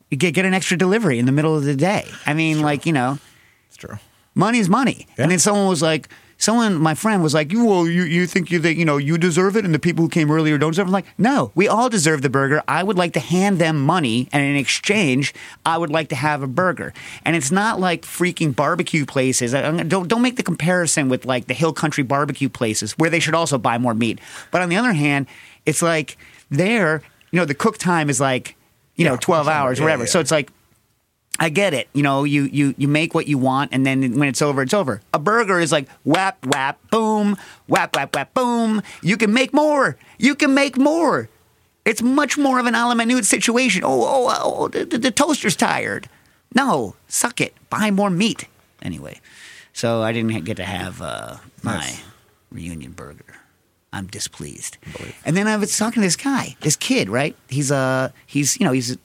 [0.09, 2.07] You get, get an extra delivery in the middle of the day.
[2.25, 3.19] I mean, like, you know,
[3.66, 3.99] It's true.
[4.37, 5.05] money's money.
[5.19, 5.25] Yeah.
[5.25, 8.51] And then someone was like, someone, my friend was like, you, well, you, you think
[8.51, 10.87] you, that, you know, you deserve it and the people who came earlier don't deserve
[10.87, 10.90] it?
[10.90, 12.62] I'm like, no, we all deserve the burger.
[12.68, 15.33] I would like to hand them money and in exchange,
[15.64, 16.92] I would like to have a burger.
[17.25, 19.55] And it's not like freaking barbecue places.
[19.55, 23.20] I- Don't, don't make the comparison with like the hill country barbecue places where they
[23.20, 24.20] should also buy more meat.
[24.51, 25.27] But on the other hand,
[25.64, 26.16] it's like
[26.51, 28.57] there, you know, the cook time is like,
[28.94, 30.05] you know, 12 hours, Yeah, whatever.
[30.05, 30.09] yeah.
[30.11, 30.51] So it's like,
[31.38, 31.88] I get it.
[31.92, 34.72] You know, you you you make what you want, and then when it's over, it's
[34.75, 35.01] over.
[35.12, 37.37] A burger is like whap whap boom,
[37.68, 38.83] whap whap whap boom.
[39.03, 39.96] You can make more.
[40.18, 41.29] You can make more.
[41.85, 43.83] It's much more of an a la minute situation.
[43.85, 46.09] Oh oh oh, the, the, the toaster's tired.
[46.55, 47.55] No, suck it.
[47.68, 48.46] Buy more meat.
[48.83, 49.20] Anyway,
[49.72, 52.03] so I didn't get to have uh, my Nice.
[52.51, 53.37] reunion burger.
[53.97, 54.79] I'm displeased.
[55.25, 57.35] And then I was talking to this guy, this kid, right?
[57.49, 58.97] He's uh he's you know he's,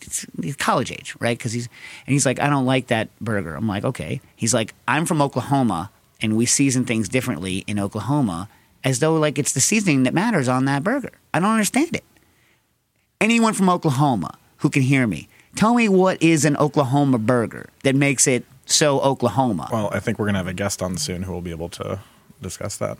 [0.42, 1.38] he's college age, right?
[1.38, 1.68] Because he's
[2.06, 3.56] and he's like, I don't like that burger.
[3.56, 4.22] I'm like, okay.
[4.36, 5.90] He's like, I'm from Oklahoma,
[6.22, 8.50] and we season things differently in Oklahoma,
[8.84, 11.12] as though like it's the seasoning that matters on that burger.
[11.34, 12.04] I don't understand it.
[13.20, 17.96] Anyone from Oklahoma who can hear me, tell me what is an Oklahoma burger that
[17.96, 19.70] makes it so Oklahoma?
[19.72, 21.70] Well, I think we're going to have a guest on soon who will be able
[21.70, 22.00] to
[22.42, 22.98] discuss that.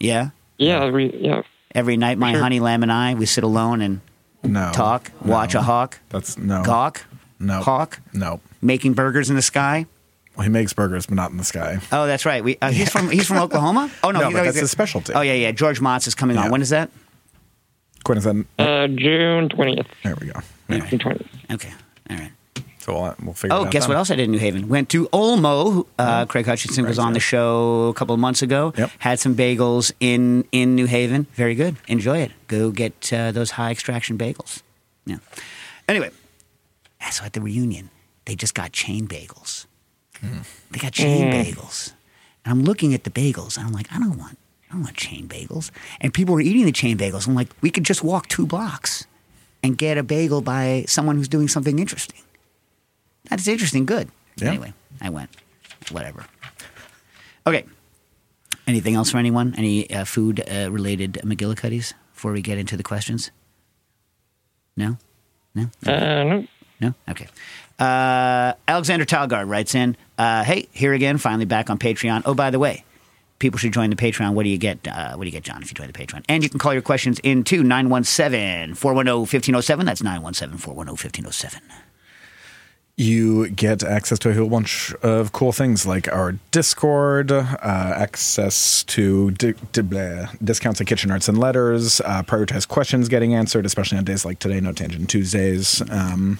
[0.00, 0.30] yeah.
[0.58, 1.42] Yeah, we, yeah.
[1.74, 2.42] Every night, my Sure.
[2.42, 4.00] honey lamb and I, we sit alone and
[4.42, 4.70] No.
[4.72, 6.62] talk, watch a hawk, That's no.
[6.62, 7.04] gawk,
[7.40, 7.60] No.
[7.60, 8.40] hawk, No.
[8.62, 9.86] making burgers in the sky.
[10.36, 11.78] Well, he makes burgers, but not in the sky.
[11.92, 12.42] Oh, that's right.
[12.42, 13.90] We, uh, he's from he's from Oklahoma.
[14.02, 15.12] Oh no, No, he's- but he's- that's his specialty.
[15.14, 15.52] Oh yeah, yeah.
[15.52, 16.50] George Motz is coming on.
[16.50, 16.90] When is that?
[18.04, 18.36] Quinn is that?
[18.58, 19.86] Uh, June 20th.
[20.02, 20.40] There we go.
[20.70, 21.26] June 20th.
[21.52, 21.72] Okay,
[22.10, 22.30] all right.
[22.84, 23.88] So we'll, we'll figure it Oh, guess then.
[23.90, 24.68] what else I did in New Haven?
[24.68, 25.72] Went to Olmo.
[25.72, 28.74] who- Uh, Craig Hutchinson was Right, on the show a couple of months ago.
[28.76, 28.90] Yep.
[28.98, 31.26] Had some bagels in in New Haven.
[31.34, 31.76] Very good.
[31.88, 32.32] Enjoy it.
[32.46, 34.60] Go get uh, those high extraction bagels.
[35.06, 35.16] Yeah.
[35.88, 36.10] Anyway,
[37.00, 37.88] yeah, so at the reunion,
[38.26, 39.64] they just got chain bagels.
[40.70, 41.92] They got chain bagels,
[42.44, 44.38] and I'm looking at the bagels, and I'm like, I don't want,
[44.70, 45.70] I don't want chain bagels.
[46.00, 47.26] And people were eating the chain bagels.
[47.28, 49.06] I'm like, we could just walk two blocks
[49.62, 52.20] and get a bagel by someone who's doing something interesting.
[53.28, 53.86] That's interesting.
[53.86, 54.08] Good.
[54.36, 54.48] Yeah.
[54.48, 55.30] Anyway, I went.
[55.90, 56.24] Whatever.
[57.46, 57.64] Okay.
[58.66, 59.54] Anything else for anyone?
[59.56, 63.30] Any uh, food uh, related McGillicuddies before we get into the questions?
[64.76, 64.96] No?
[65.54, 65.64] No?
[65.86, 65.90] Uh,
[66.24, 66.46] no.
[66.80, 66.94] No?
[67.08, 67.28] Okay.
[67.78, 72.22] Uh, Alexander Talgard writes in uh, Hey, here again, finally back on Patreon.
[72.24, 72.84] Oh, by the way,
[73.38, 74.34] people should join the Patreon.
[74.34, 74.86] What do you get?
[74.86, 76.24] Uh, what do you get, John, if you join the Patreon?
[76.28, 79.86] And you can call your questions into 917 410 1507.
[79.86, 81.62] That's 917 410 1507.
[82.96, 88.84] You get access to a whole bunch of cool things like our Discord, uh, access
[88.84, 93.66] to di- di- blah, discounts at Kitchen Arts and Letters, uh, prioritized questions getting answered,
[93.66, 95.82] especially on days like today, No Tangent Tuesdays.
[95.90, 96.38] Um,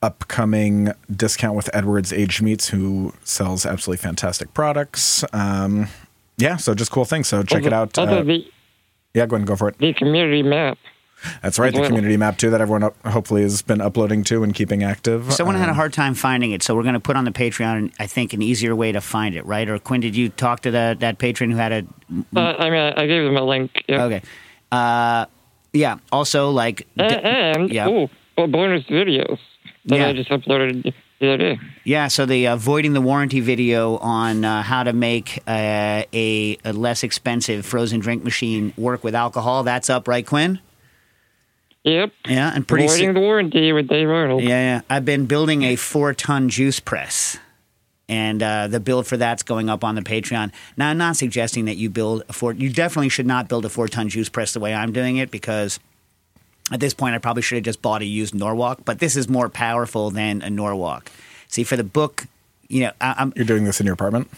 [0.00, 5.24] upcoming discount with Edwards Aged Meats, who sells absolutely fantastic products.
[5.32, 5.88] Um,
[6.36, 7.26] yeah, so just cool things.
[7.26, 7.98] So check it out.
[7.98, 8.22] Uh,
[9.14, 9.78] yeah, go ahead and go for it.
[9.78, 10.78] the community map.
[11.42, 14.82] That's right, the community map too that everyone hopefully has been uploading to and keeping
[14.84, 15.32] active.
[15.32, 17.30] Someone had a Um, hard time finding it, so we're going to put on the
[17.32, 19.68] Patreon, I think, an easier way to find it, right?
[19.68, 21.78] Or Quinn, did you talk to the, that patron who had a
[22.36, 23.82] Uh, I mean, I, I gave them a link.
[23.88, 24.04] Yeah.
[24.04, 24.22] Okay.
[24.70, 25.26] Uh,
[25.72, 25.96] yeah.
[26.12, 27.88] Also, like, A- d- and, yeah.
[27.88, 29.38] oh, well, bonus videos
[29.86, 30.08] that Yeah.
[30.08, 31.58] I just uploaded the other day.
[31.84, 32.08] yeah.
[32.08, 36.72] So the uh, voiding the warranty video on uh, how to make uh, a, a
[36.72, 39.62] less expensive frozen drink machine work with alcohol.
[39.64, 40.60] That's up, right, Quinn?
[41.86, 42.12] Yep.
[42.28, 42.84] Yeah, and pretty.
[42.84, 43.14] Avoiding soon.
[43.14, 44.42] the warranty with Dave Arnold.
[44.42, 44.80] yeah, yeah.
[44.90, 47.38] I've been building a four-ton juice press.
[48.08, 50.52] And uh, the build for that's going up on the Patreon.
[50.76, 52.52] Now, I'm not suggesting that you build a four.
[52.52, 55.32] You definitely should not build a four ton juice press the way I'm doing it
[55.32, 55.80] because
[56.70, 58.80] at this point I probably should have just bought a used Norwalk.
[58.84, 61.10] But this is more powerful than a Norwalk.
[61.48, 62.26] See, for the book,
[62.68, 64.30] you know, I, I'm You're doing this in your apartment.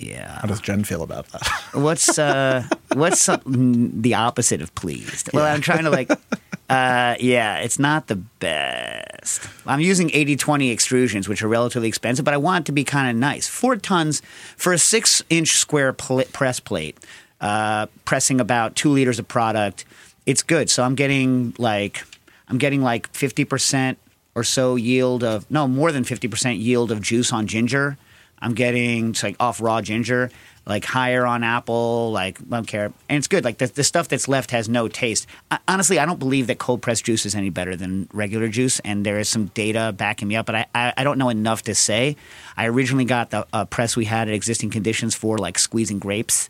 [0.00, 0.38] Yeah.
[0.40, 1.46] How does Jen feel about that?
[1.74, 5.30] What's uh what's the opposite of pleased?
[5.32, 6.10] Well, I'm trying to like
[6.70, 9.46] uh yeah, it's not the best.
[9.66, 13.10] I'm using 80/20 extrusions which are relatively expensive, but I want it to be kind
[13.10, 13.46] of nice.
[13.46, 14.22] 4 tons
[14.56, 16.98] for a 6-inch square pl- press plate.
[17.40, 19.84] Uh pressing about 2 liters of product.
[20.26, 20.70] It's good.
[20.70, 22.04] So I'm getting like
[22.48, 23.96] I'm getting like 50%
[24.34, 27.96] or so yield of no, more than 50% yield of juice on ginger.
[28.42, 30.30] I'm getting like off raw ginger,
[30.66, 33.44] like higher on apple, like I don't care, and it's good.
[33.44, 35.26] Like the, the stuff that's left has no taste.
[35.50, 38.80] I, honestly, I don't believe that cold pressed juice is any better than regular juice,
[38.80, 41.62] and there is some data backing me up, but I, I, I don't know enough
[41.62, 42.16] to say.
[42.56, 46.48] I originally got the uh, press we had at existing conditions for like squeezing grapes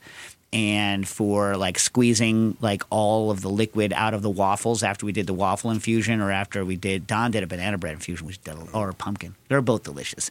[0.52, 5.12] and for like squeezing like all of the liquid out of the waffles after we
[5.12, 8.42] did the waffle infusion or after we did Don did a banana bread infusion which
[8.42, 9.36] did a, or pumpkin.
[9.48, 10.30] They're both delicious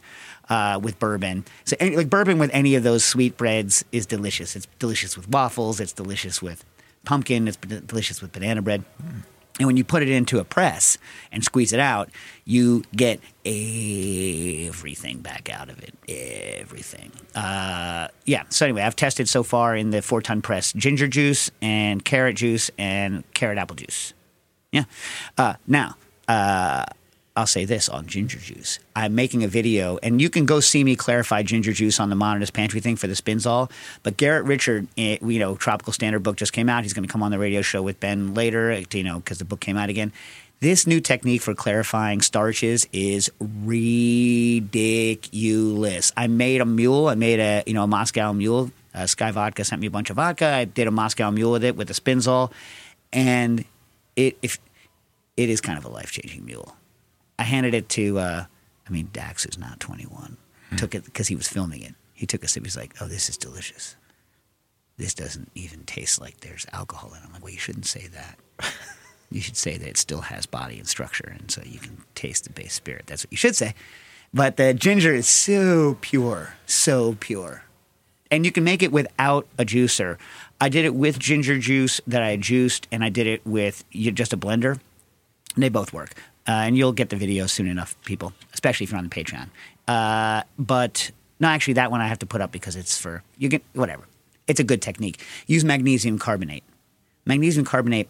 [0.50, 1.44] uh, with bourbon.
[1.64, 4.56] So any, like bourbon with any of those sweet breads is delicious.
[4.56, 5.80] It's delicious with waffles.
[5.80, 6.64] It's delicious with
[7.04, 7.48] pumpkin.
[7.48, 8.84] It's delicious with banana bread
[9.60, 10.96] and when you put it into a press
[11.30, 12.08] and squeeze it out,
[12.46, 15.94] you get everything back out of it.
[16.08, 17.12] Everything.
[17.34, 18.44] Uh, yeah.
[18.48, 22.36] So anyway, I've tested so far in the four ton press ginger juice and carrot
[22.36, 24.14] juice and carrot apple juice.
[24.72, 24.84] Yeah.
[25.36, 25.96] Uh, now,
[26.26, 26.86] uh,
[27.36, 28.80] I'll say this on ginger juice.
[28.96, 32.16] I'm making a video, and you can go see me clarify ginger juice on the
[32.16, 33.70] Modernist Pantry thing for the Spinzall.
[34.02, 36.82] But Garrett Richard, eh, you know, Tropical Standard book just came out.
[36.82, 39.38] He's going to come on the radio show with Ben later, eh, you know, because
[39.38, 40.12] the book came out again.
[40.58, 44.62] This new technique for clarifying starches is ridiculous.
[46.16, 47.08] I made a mule.
[47.08, 48.70] I made a you know a Moscow mule.
[48.94, 50.46] Uh, Sky Vodka sent me a bunch of vodka.
[50.46, 52.52] I did a Moscow mule with it with the Spinzall,
[53.10, 53.64] and
[54.16, 54.58] it if
[55.38, 56.76] it is kind of a life changing mule.
[57.40, 58.44] I handed it to, uh,
[58.86, 60.36] I mean, Dax is now 21.
[60.76, 61.94] Took it because he was filming it.
[62.12, 62.64] He took a sip.
[62.64, 63.96] He's like, oh, this is delicious.
[64.98, 67.22] This doesn't even taste like there's alcohol in it.
[67.24, 68.38] I'm like, well, you shouldn't say that.
[69.30, 71.34] you should say that it still has body and structure.
[71.38, 73.06] And so you can taste the base spirit.
[73.06, 73.74] That's what you should say.
[74.34, 77.64] But the ginger is so pure, so pure.
[78.30, 80.18] And you can make it without a juicer.
[80.60, 84.34] I did it with ginger juice that I juiced, and I did it with just
[84.34, 84.78] a blender.
[85.56, 86.12] They both work.
[86.48, 89.48] Uh, and you'll get the video soon enough, people, especially if you're on the Patreon.
[89.86, 93.48] Uh, but no, actually, that one I have to put up because it's for you
[93.48, 94.04] get whatever.
[94.46, 95.22] It's a good technique.
[95.46, 96.64] Use magnesium carbonate.
[97.24, 98.08] Magnesium carbonate.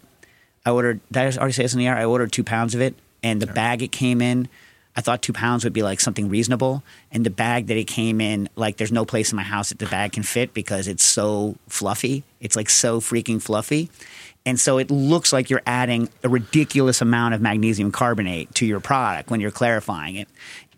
[0.65, 0.99] I ordered.
[1.11, 1.95] Did I already say this in the air?
[1.95, 4.47] I ordered two pounds of it, and the bag it came in.
[4.95, 8.19] I thought two pounds would be like something reasonable, and the bag that it came
[8.19, 11.05] in, like there's no place in my house that the bag can fit because it's
[11.05, 12.23] so fluffy.
[12.39, 13.89] It's like so freaking fluffy.
[14.43, 18.79] And so it looks like you're adding a ridiculous amount of magnesium carbonate to your
[18.79, 20.27] product when you're clarifying it.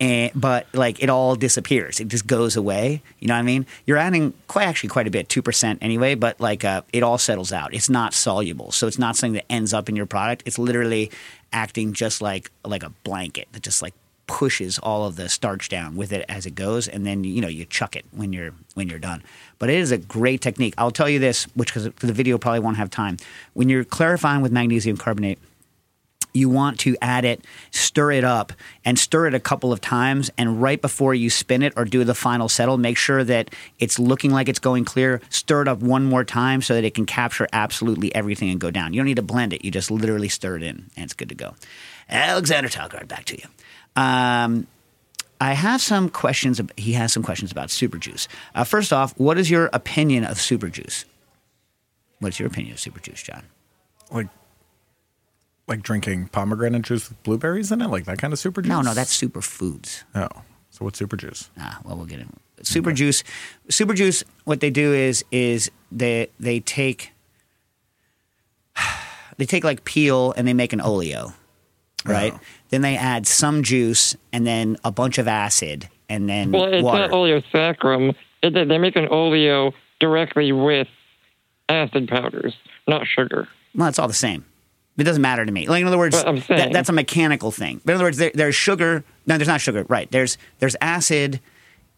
[0.01, 2.01] And, but like it all disappears.
[2.01, 3.01] It just goes away.
[3.19, 3.65] You know what I mean?
[3.85, 7.53] You're adding quite actually quite a bit, 2% anyway, but like uh, it all settles
[7.53, 7.73] out.
[7.73, 8.71] It's not soluble.
[8.71, 10.43] So it's not something that ends up in your product.
[10.45, 11.09] It's literally
[11.53, 13.93] acting just like like a blanket that just like
[14.27, 17.47] pushes all of the starch down with it as it goes and then you know
[17.47, 19.21] you chuck it when you're when you're done
[19.59, 22.59] but it is a great technique i'll tell you this which because the video probably
[22.59, 23.17] won't have time
[23.53, 25.37] when you're clarifying with magnesium carbonate
[26.33, 30.31] you want to add it, stir it up, and stir it a couple of times.
[30.37, 33.99] And right before you spin it or do the final settle, make sure that it's
[33.99, 35.21] looking like it's going clear.
[35.29, 38.71] Stir it up one more time so that it can capture absolutely everything and go
[38.71, 38.93] down.
[38.93, 41.29] You don't need to blend it, you just literally stir it in, and it's good
[41.29, 41.53] to go.
[42.09, 43.45] Alexander Talgard, back to you.
[43.95, 44.67] Um,
[45.41, 46.61] I have some questions.
[46.77, 48.27] He has some questions about super juice.
[48.55, 51.05] Uh, first off, what is your opinion of super juice?
[52.19, 53.43] What's your opinion of super juice, John?
[54.11, 54.27] like,
[55.67, 58.69] like drinking pomegranate juice with blueberries in it, like that kind of super juice.
[58.69, 60.03] No, no, that's superfoods.
[60.15, 60.27] oh.
[60.69, 61.51] So what's super juice?
[61.59, 62.29] Ah, well, we'll get in.
[62.63, 63.23] Super juice,
[63.69, 64.23] super juice.
[64.45, 67.11] What they do is is they they take
[69.37, 71.33] they take like peel and they make an oleo,
[72.05, 72.33] right?
[72.35, 72.39] Oh.
[72.69, 76.83] Then they add some juice and then a bunch of acid and then Well, it's
[76.83, 76.99] water.
[77.07, 78.15] not oleosaccharum.
[78.41, 80.87] It, they make an oleo directly with
[81.69, 82.53] acid powders,
[82.87, 83.47] not sugar.
[83.75, 84.45] well, it's all the same.
[84.97, 85.67] It doesn't matter to me.
[85.67, 87.81] Like in other words, But I'm that, saying- that's a mechanical thing.
[87.85, 89.03] But in other words, there, there's sugar.
[89.25, 89.85] No, there's not sugar.
[89.89, 90.11] Right?
[90.11, 91.39] There's there's acid,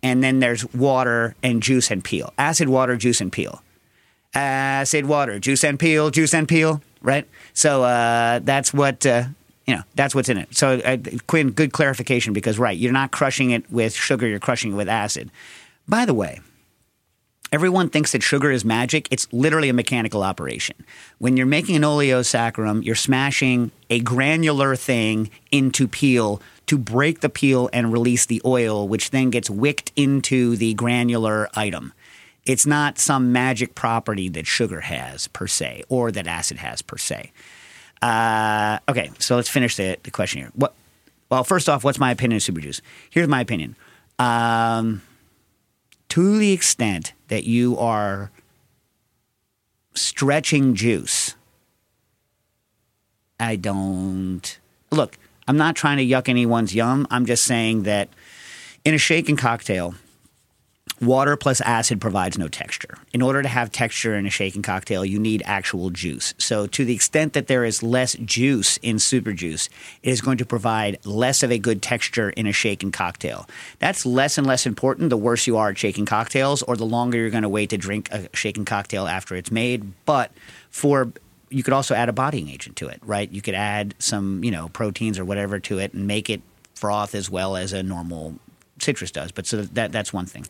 [0.03, 2.31] and then there's water and juice and peel.
[2.37, 3.61] Acid, water, juice and peel.
[4.33, 6.81] Acid, water, juice and peel, juice and peel.
[7.01, 7.27] Right?
[7.53, 9.25] So uh, that's what uh,
[9.65, 10.55] You know, that's what's in it.
[10.55, 10.97] So, uh,
[11.27, 14.87] Quinn, good clarification because, right, you're not crushing it with sugar, you're crushing it with
[14.87, 15.31] acid.
[15.87, 16.39] By the way,
[17.51, 19.07] everyone thinks that sugar is magic.
[19.11, 20.75] It's literally a mechanical operation.
[21.17, 27.29] When you're making an oleosaccharum, you're smashing a granular thing into peel to break the
[27.29, 31.93] peel and release the oil, which then gets wicked into the granular item.
[32.45, 36.97] It's not some magic property that sugar has per se, or that acid has per
[36.97, 37.31] se.
[38.01, 40.51] Uh, okay, so let's finish the, the question here.
[40.55, 40.73] What?
[41.29, 42.81] Well, first off, what's my opinion of super juice?
[43.09, 43.75] Here's my opinion.
[44.19, 45.01] Um,
[46.09, 48.31] to the extent that you are
[49.95, 51.35] stretching juice,
[53.39, 54.59] I don't
[54.91, 55.17] look.
[55.47, 57.07] I'm not trying to yuck anyone's yum.
[57.09, 58.09] I'm just saying that
[58.83, 59.95] in a shaken cocktail,
[61.01, 62.97] water plus acid provides no texture.
[63.13, 66.33] In order to have texture in a shaken cocktail, you need actual juice.
[66.37, 69.69] So, to the extent that there is less juice in super juice,
[70.03, 73.47] it is going to provide less of a good texture in a shaken cocktail.
[73.79, 77.17] That's less and less important the worse you are at shaking cocktails or the longer
[77.17, 79.93] you're going to wait to drink a shaken cocktail after it's made.
[80.05, 80.31] But
[80.69, 81.11] for
[81.49, 83.31] you could also add a bodying agent to it, right?
[83.31, 86.41] You could add some, you know, proteins or whatever to it and make it
[86.73, 88.35] froth as well as a normal
[88.79, 89.31] citrus does.
[89.31, 90.45] But so that that's one thing.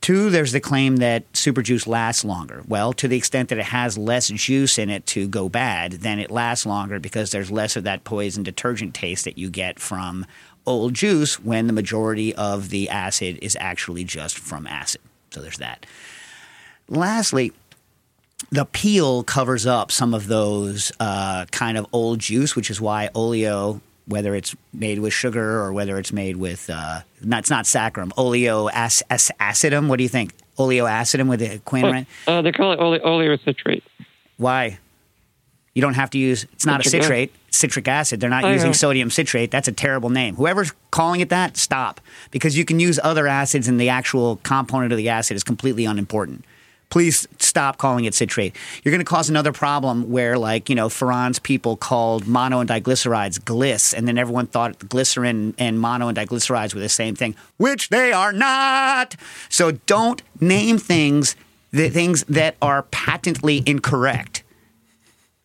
[0.00, 2.62] Two, there's the claim that super juice lasts longer.
[2.66, 6.18] Well, to the extent that it has less juice in it to go bad, then
[6.18, 10.26] it lasts longer because there's less of that poison detergent taste that you get from
[10.66, 15.00] old juice when the majority of the acid is actually just from acid.
[15.30, 15.86] So there's that.
[16.88, 17.52] Lastly,
[18.50, 23.10] the peel covers up some of those uh, kind of old juice, which is why
[23.14, 27.64] oleo, whether it's made with sugar or whether it's made with, uh, not, it's not
[27.64, 29.88] saccharum, oleo ac- ac- acidum.
[29.88, 30.32] What do you think?
[30.58, 32.06] Oleo acidum with a Quinn, right?
[32.26, 33.82] Uh, they call it ole- oleocitrate.
[34.36, 34.78] Why?
[35.74, 37.04] You don't have to use, it's not a Citric acid.
[37.04, 38.20] citrate, it's citric acid.
[38.20, 38.72] They're not I using know.
[38.74, 39.50] sodium citrate.
[39.52, 40.34] That's a terrible name.
[40.34, 42.00] Whoever's calling it that, stop.
[42.32, 45.84] Because you can use other acids and the actual component of the acid is completely
[45.84, 46.44] unimportant.
[46.90, 48.54] Please stop calling it citrate.
[48.82, 52.68] You're going to cause another problem where, like, you know, Ferran's people called mono and
[52.68, 57.34] diglycerides Glice, and then everyone thought glycerin and mono and diglycerides were the same thing,
[57.56, 59.16] which they are not.
[59.48, 61.36] So don't name things
[61.72, 64.42] the things that are patently incorrect.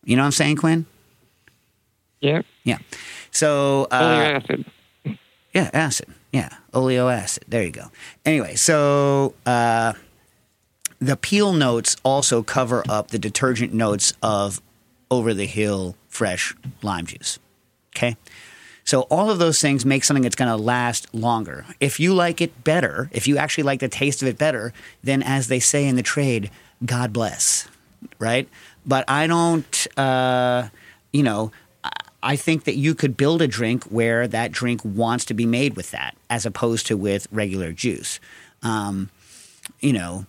[0.04, 0.86] You know what I'm saying, Quinn?
[2.20, 2.42] Yeah.
[2.64, 2.78] Yeah.
[3.30, 4.64] So uh, Oleoacid.
[5.54, 6.08] yeah, acid.
[6.32, 7.44] Yeah, oleo acid.
[7.48, 7.90] There you go.
[8.24, 9.94] Anyway, so uh,
[10.98, 14.60] the peel notes also cover up the detergent notes of
[15.10, 17.38] over the hill fresh lime juice.
[17.94, 18.16] Okay.
[18.84, 21.66] So all of those things make something that's going to last longer.
[21.80, 25.22] If you like it better, if you actually like the taste of it better, then
[25.22, 26.50] as they say in the trade,
[26.84, 27.68] God bless,
[28.18, 28.48] right?
[28.84, 30.68] But I don't, uh,
[31.12, 31.50] you know,
[32.22, 35.74] I- think that you could build a drink where that drink wants to be made
[35.74, 38.20] with that, as opposed to with regular juice.
[38.62, 39.10] Um,
[39.80, 40.26] you know,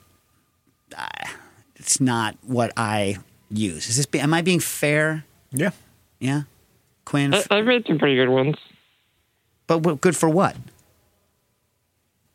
[1.76, 3.18] it's not what I
[3.50, 3.88] use.
[3.90, 4.06] Is this?
[4.06, 5.24] Be, am I being fair?
[5.52, 5.72] Yeah.
[6.20, 6.42] Yeah,
[7.06, 7.34] Quinn.
[7.34, 8.56] I, I've made some pretty good ones.
[9.68, 10.56] but what, good for what?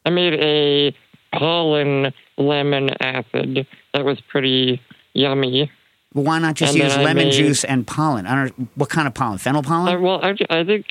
[0.07, 0.95] I made a
[1.37, 4.81] pollen lemon acid that was pretty
[5.15, 5.71] yummy.
[6.15, 8.27] Well, why not just And use lemon made- juice and pollen?
[8.27, 8.69] I don't.
[8.77, 9.39] What kind of pollen?
[9.39, 9.97] Fennel pollen?
[9.97, 10.87] Uh, well, actually, I think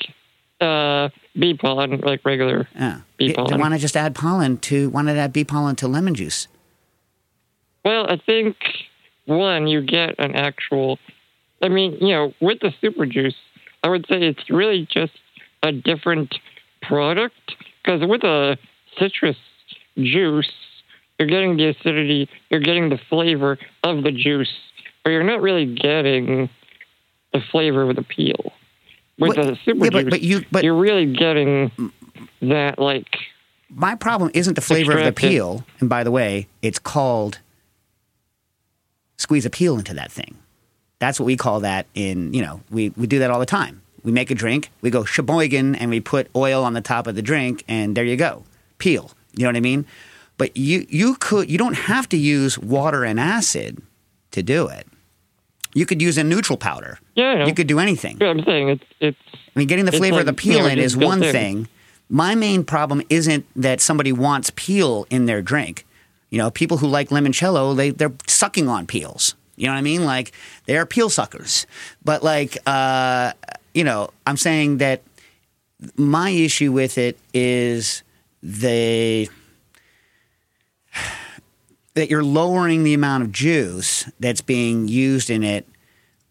[0.60, 3.00] uh, bee pollen, like regular yeah.
[3.16, 3.60] bee Then pollen.
[3.60, 4.90] why not just add pollen to?
[4.90, 6.46] Why not add bee pollen to lemon juice?
[7.84, 8.56] Well, I think
[9.26, 10.98] one, you get an actual.
[11.62, 13.34] I mean, you know, with the super juice,
[13.82, 15.12] I would say it's really just
[15.62, 16.34] a different
[16.82, 17.34] product
[17.82, 18.56] because with a
[18.98, 19.36] citrus
[19.96, 20.50] juice,
[21.18, 24.52] you're getting the acidity, you're getting the flavor of the juice,
[25.04, 26.48] but you're not really getting
[27.32, 28.52] the flavor of the peel.
[29.18, 31.70] With What- the super yeah, but- juice, but you- but- you're really getting
[32.40, 33.16] that like
[33.74, 35.64] My problem isn't the flavor of the peel.
[35.80, 37.38] And by the way, it's called
[39.22, 40.36] squeeze a peel into that thing.
[40.98, 43.82] That's what we call that in, you know, we, we do that all the time.
[44.04, 47.14] We make a drink, we go sheboygan, and we put oil on the top of
[47.14, 48.44] the drink, and there you go.
[48.78, 49.10] Peel.
[49.36, 49.86] You know what I mean?
[50.38, 53.80] But you, you could, you don't have to use water and acid
[54.32, 54.86] to do it.
[55.74, 56.98] You could use a neutral powder.
[57.14, 57.46] yeah, know.
[57.46, 58.18] You could do anything.
[58.20, 59.18] Yeah, I'm saying it's it's
[59.54, 61.32] I mean, getting the flavor of the peel know, in is one in.
[61.32, 61.68] thing.
[62.08, 65.86] My main problem isn't that somebody wants peel in their drink.
[66.32, 69.34] You know, people who like limoncello, they they're sucking on peels.
[69.56, 70.06] You know what I mean?
[70.06, 70.32] Like
[70.64, 71.66] they are peel suckers.
[72.02, 73.34] But like, uh,
[73.74, 75.02] you know, I'm saying that
[75.94, 78.02] my issue with it is
[78.42, 79.28] they
[81.92, 85.68] that you're lowering the amount of juice that's being used in it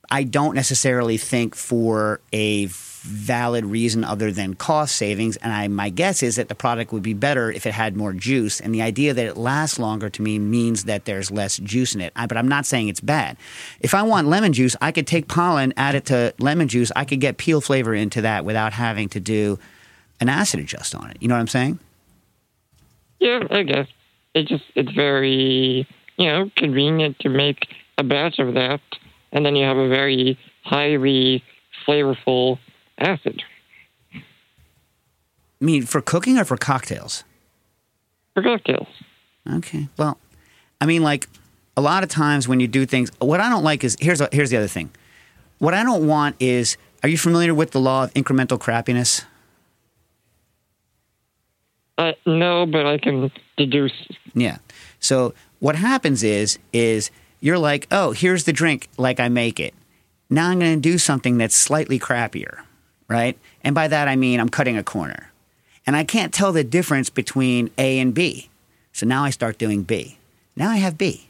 [0.09, 2.67] I don't necessarily think for a
[3.01, 5.35] valid reason other than cost savings.
[5.37, 8.13] And I, my guess is that the product would be better if it had more
[8.13, 8.59] juice.
[8.59, 12.01] And the idea that it lasts longer to me means that there's less juice in
[12.01, 12.13] it.
[12.15, 13.37] I, but I'm not saying it's bad.
[13.79, 16.91] If I want lemon juice, I could take pollen, add it to lemon juice.
[16.95, 19.57] I could get peel flavor into that without having to do
[20.19, 21.17] an acid adjust on it.
[21.19, 21.79] You know what I'm saying?
[23.19, 23.87] Yeah, I guess
[24.33, 25.87] it just it's very
[26.17, 28.81] you know convenient to make a batch of that,
[29.31, 31.43] and then you have a very highly
[31.87, 32.57] flavorful
[33.01, 33.43] acid
[34.13, 37.23] I mean, for cooking or for cocktails?
[38.33, 38.87] for cocktails.
[39.57, 39.87] Okay.
[39.97, 40.17] Well,
[40.79, 41.27] I mean, like
[41.75, 44.49] a lot of times when you do things, what I don't like is here's here's
[44.49, 44.89] the other thing.
[45.59, 49.25] What I don't want is, are you familiar with the law of incremental crappiness?
[51.97, 53.93] Uh, no, but I can deduce.
[54.33, 54.57] Yeah.
[54.99, 59.73] So what happens is is you're like, oh, here's the drink like I make it.
[60.29, 62.61] Now I'm going to do something that's slightly crappier,
[63.11, 63.37] right?
[63.63, 65.31] And by that I mean I'm cutting a corner,
[65.85, 68.49] and I can't tell the difference between A and B.
[68.93, 70.17] So now I start doing B.
[70.55, 71.27] Now I have B,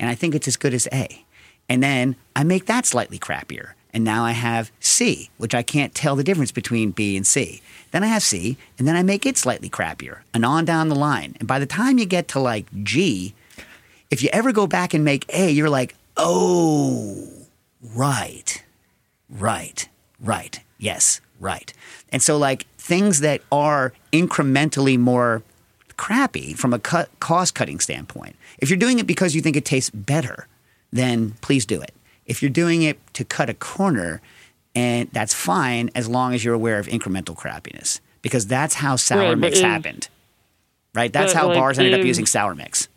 [0.00, 1.24] and I think it's as good as A.
[1.68, 3.72] And then I make that slightly crappier.
[3.92, 7.62] And now I have C, which I can't tell the difference between B and C.
[7.92, 10.94] Then I have C, and then I make it slightly crappier, and on down the
[10.94, 11.34] line.
[11.38, 13.34] And by the time you get to like G,
[14.10, 17.26] if you ever go back and make A, you're like, oh,
[17.94, 18.62] right,
[19.30, 19.88] right,
[20.20, 21.72] right, yes, right.
[22.10, 25.42] And so, like, things that are incrementally more
[25.96, 29.64] crappy from a cut, cost cutting standpoint, if you're doing it because you think it
[29.64, 30.46] tastes better,
[30.92, 31.92] then please do it.
[32.26, 34.20] If you're doing it to cut a corner,
[34.74, 39.20] and that's fine as long as you're aware of incremental crappiness, because that's how sour
[39.20, 40.08] Right, mix happened.
[40.94, 41.12] Right?
[41.12, 42.88] That's how like, bars ended up using sour mix.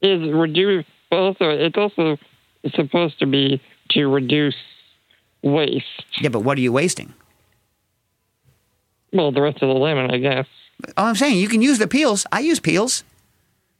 [0.00, 2.18] Is reduce, also it's also
[2.74, 4.54] supposed to be to reduce
[5.42, 5.84] waste.
[6.20, 7.14] Yeah, but what are you wasting?
[9.12, 10.46] Well, the rest of the lemon, I guess.
[10.96, 12.26] Oh, I'm saying you can use the peels.
[12.30, 13.04] I use peels.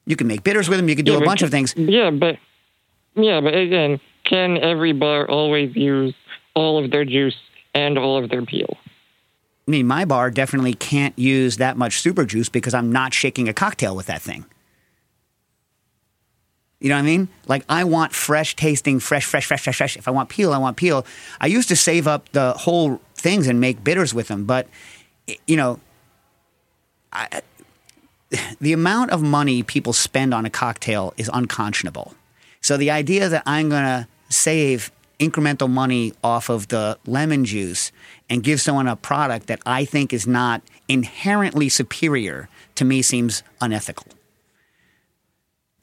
[0.06, 0.88] You can make bitters with them.
[0.88, 1.74] You can do Yeah, a bunch ca- of things.
[1.76, 2.36] Yeah, but
[3.14, 6.14] yeah, but again, can every bar always use
[6.54, 7.36] all of their juice
[7.74, 8.76] and all of their peel?
[9.66, 13.48] I mean, my bar definitely can't use that much super juice because I'm not shaking
[13.48, 14.46] a cocktail with that thing.
[16.80, 17.28] You know what I mean?
[17.46, 19.96] Like I want fresh tasting, fresh, fresh, fresh, fresh, fresh.
[19.96, 21.04] If I want peel, I want peel.
[21.40, 24.68] I used to save up the whole things and make bitters with them, but
[25.46, 25.80] you know,
[27.12, 27.42] I,
[28.60, 32.14] the amount of money people spend on a cocktail is unconscionable.
[32.60, 37.90] So the idea that I'm going to save incremental money off of the lemon juice
[38.30, 43.42] and give someone a product that I think is not inherently superior to me seems
[43.60, 44.06] unethical.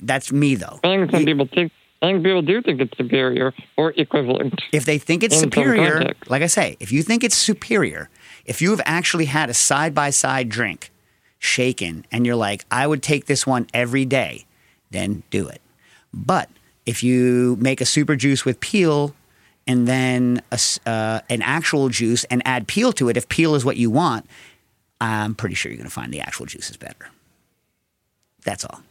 [0.02, 0.80] That's me though.
[0.84, 1.72] I think some people think.
[2.02, 4.62] I think people do think it's superior or equivalent.
[4.72, 8.10] If they think it's superior, like I say, if you think it's superior,
[8.46, 10.91] if you have actually had a side by side drink
[11.39, 14.46] shaken and you're like, I would take this one every day,
[14.91, 15.62] then do it.
[16.14, 16.50] But
[16.86, 19.16] if you make a super juice with peel
[19.66, 23.66] and then a uh, an actual juice and add peel to it, if peel is
[23.66, 24.28] what you want,
[25.02, 27.10] I'm pretty sure you're going to find the actual juice is better.
[28.43, 28.82] That's all.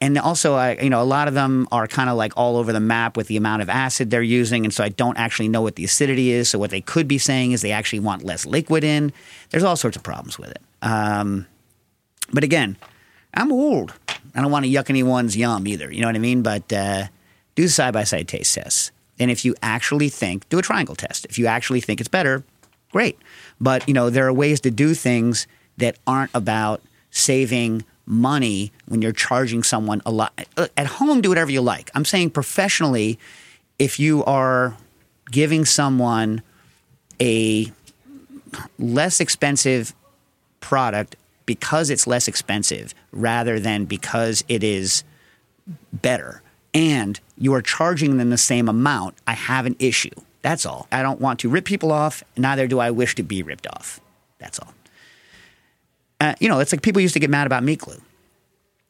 [0.00, 2.72] And also, I, you know, a lot of them are kind of like all over
[2.72, 5.62] the map with the amount of acid they're using, and so I don't actually know
[5.62, 6.50] what the acidity is.
[6.50, 9.12] So what they could be saying is they actually want less liquid in.
[9.50, 10.60] There's all sorts of problems with it.
[10.82, 11.46] Um,
[12.32, 12.76] but again,
[13.32, 13.94] I'm old.
[14.34, 15.92] I don't want to yuck anyone's yum either.
[15.92, 16.42] You know what I mean?
[16.42, 17.04] But uh,
[17.54, 21.24] do side by side taste tests, and if you actually think, do a triangle test.
[21.26, 22.42] If you actually think it's better,
[22.90, 23.18] great.
[23.60, 25.46] But you know, there are ways to do things
[25.78, 30.32] that aren't about saving money when you're charging someone a lot.
[30.56, 31.90] Uh, At home, do whatever you like.
[31.94, 33.18] I'm saying professionally,
[33.78, 34.76] if you are
[35.30, 36.42] giving someone
[37.20, 37.72] a
[38.78, 39.94] less expensive
[40.60, 45.04] product because it's less expensive rather than because it is
[45.92, 46.42] better
[46.72, 50.10] and you are charging them the same amount, I have an issue.
[50.42, 50.86] That's all.
[50.92, 54.00] I don't want to rip people off, neither do I wish to be ripped off.
[54.38, 54.74] That's all.
[56.24, 58.00] Uh, you know, it's like people used to get mad about meat glue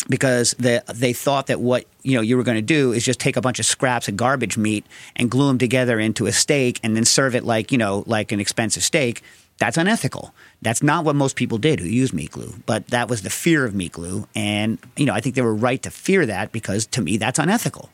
[0.09, 3.19] because they, they thought that what you know you were going to do is just
[3.19, 6.79] take a bunch of scraps of garbage meat and glue them together into a steak
[6.85, 9.21] and then serve it like you know like an expensive steak.
[9.59, 10.33] That's unethical.
[10.63, 13.65] That's not what most people did who used meat glue, but that was the fear
[13.65, 16.87] of meat glue, and you know I think they were right to fear that because
[16.87, 17.91] to me that's unethical.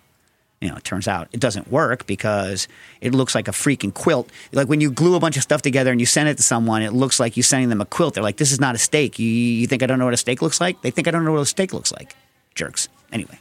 [0.61, 2.69] You know, it turns out it doesn't work because
[3.01, 4.29] it looks like a freaking quilt.
[4.53, 6.83] Like when you glue a bunch of stuff together and you send it to someone,
[6.83, 8.13] it looks like you're sending them a quilt.
[8.13, 9.19] They're like, "This is not a steak.
[9.19, 10.83] You, you think I don't know what a steak looks like?
[10.83, 12.15] They think I don't know what a steak looks like."
[12.55, 12.89] Jerks.
[13.11, 13.39] Anyway,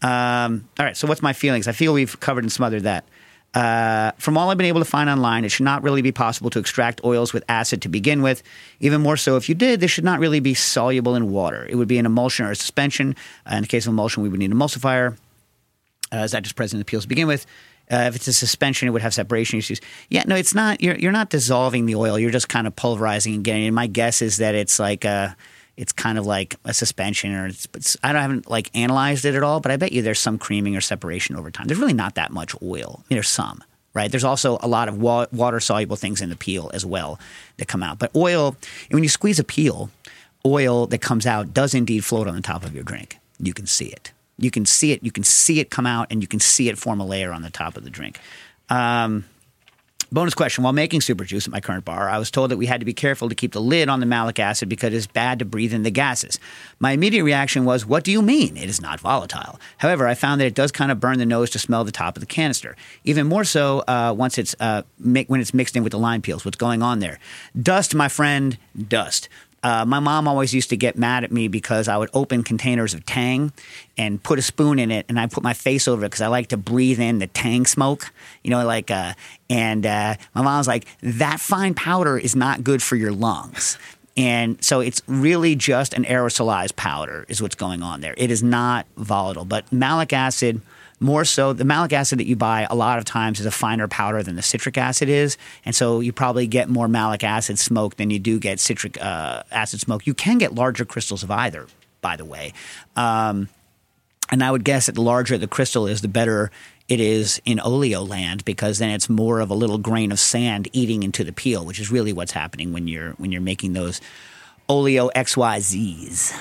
[0.00, 0.96] um, all right.
[0.96, 1.68] So what's my feelings?
[1.68, 3.04] I feel we've covered and smothered that.
[3.52, 6.50] Uh, from all I've been able to find online, it should not really be possible
[6.50, 8.42] to extract oils with acid to begin with.
[8.80, 11.66] Even more so, if you did, this should not really be soluble in water.
[11.68, 13.14] It would be an emulsion or a suspension.
[13.50, 15.16] Uh, in the case of emulsion, we would need an emulsifier.
[16.14, 17.46] Uh, is that just present in the peels to begin with?
[17.90, 19.80] Uh, if it's a suspension, it would have separation issues.
[20.08, 20.80] Yeah, no, it's not.
[20.80, 22.18] You're you're not dissolving the oil.
[22.18, 23.74] You're just kind of pulverizing and getting.
[23.74, 25.36] my guess is that it's like a,
[25.76, 27.96] it's kind of like a suspension, or it's, it's.
[28.02, 30.38] I don't- I haven't like analyzed it at all, but I bet you there's some
[30.38, 31.66] creaming or separation over time.
[31.66, 33.00] There's really not that much oil.
[33.00, 33.62] I mean, there's some,
[33.92, 34.10] right?
[34.10, 37.18] There's also a lot of wa- water soluble things in the peel as well
[37.58, 37.98] that come out.
[37.98, 38.56] But oil,
[38.90, 39.90] when you squeeze a peel,
[40.46, 43.18] oil that comes out does indeed float on the top of your drink.
[43.38, 44.12] You can see it.
[44.38, 45.02] You can see it.
[45.02, 47.42] You can see it come out, and you can see it form a layer on
[47.42, 48.18] the top of the drink.
[48.68, 49.24] Um,
[50.10, 52.66] bonus question: While making super juice at my current bar, I was told that we
[52.66, 55.06] had to be careful to keep the lid on the malic acid because it is
[55.06, 56.38] bad to breathe in the gases.
[56.80, 58.56] My immediate reaction was, "What do you mean?
[58.56, 61.50] It is not volatile." However, I found that it does kind of burn the nose
[61.50, 62.76] to smell the top of the canister.
[63.04, 66.22] Even more so uh, once it's uh, mi- when it's mixed in with the lime
[66.22, 66.44] peels.
[66.44, 67.18] What's going on there?
[67.60, 68.58] Dust, my friend,
[68.88, 69.28] dust.
[69.64, 72.92] Uh, my mom always used to get mad at me because I would open containers
[72.92, 73.50] of Tang
[73.96, 76.26] and put a spoon in it, and I put my face over it because I
[76.26, 78.12] like to breathe in the Tang smoke.
[78.42, 79.14] You know, like, uh,
[79.48, 83.78] and uh, my mom was like, "That fine powder is not good for your lungs."
[84.18, 88.14] And so it's really just an aerosolized powder is what's going on there.
[88.18, 90.60] It is not volatile, but malic acid
[91.04, 93.86] more so the malic acid that you buy a lot of times is a finer
[93.86, 95.36] powder than the citric acid is.
[95.64, 99.42] And so you probably get more malic acid smoke than you do get citric uh,
[99.50, 100.06] acid smoke.
[100.06, 101.66] You can get larger crystals of either
[102.00, 102.52] by the way.
[102.96, 103.48] Um,
[104.30, 106.50] and i would guess that the larger the crystal is the better
[106.88, 110.66] it is in oleo land because then it's more of a little grain of sand
[110.72, 114.00] eating into the peel which is really what's happening when you're when you're making those
[114.66, 116.32] oleo xyz's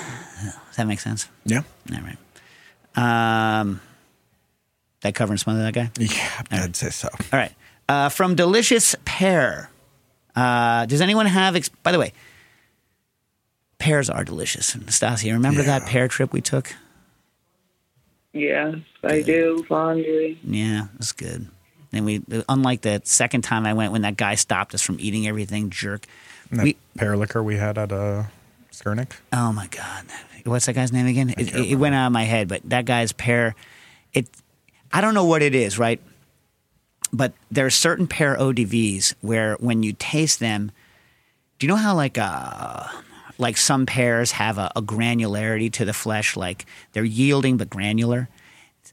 [0.74, 1.30] does that make sense?
[1.45, 1.61] Yeah.
[1.91, 3.59] all right.
[3.59, 3.80] Um,
[5.04, 7.08] that covering some of that guy Yeah, I'd say so.
[7.12, 7.54] all right.
[7.88, 9.70] Uh, from Delicious Pear.
[10.36, 12.12] Uh, does anyone have, ex- by the way,
[13.78, 14.76] pears are delicious.
[14.76, 15.80] Nastasia, remember Yeah.
[15.80, 16.74] that pear trip we took?
[18.32, 20.39] Yes, I do fondly.
[20.43, 21.47] Yeah, it was good.
[21.91, 25.28] And we, unlike the second time I went when that guy stopped us from eating
[25.28, 26.08] everything, jerk.
[26.49, 28.24] And that We, pear liquor we had at uh,
[28.72, 29.12] Skurnik.
[29.32, 30.06] oh my God.
[30.45, 31.30] What's that guy's name again?
[31.30, 33.54] It, it, it went out of my head, but that guy's pear,
[34.14, 34.28] it,
[34.94, 36.00] I don't know what it is, right?
[37.12, 40.72] But there are certain pear ODVs where when you taste them,
[41.60, 42.88] do you know how like uh
[43.39, 48.30] like some pears have a, a granularity to the flesh, like they're yielding but granular?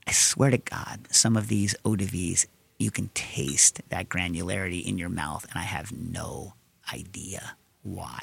[0.07, 2.47] I swear to God, some of these ODVs,
[2.79, 6.55] you can taste that granularity in your mouth, and I have no
[6.93, 8.21] idea why.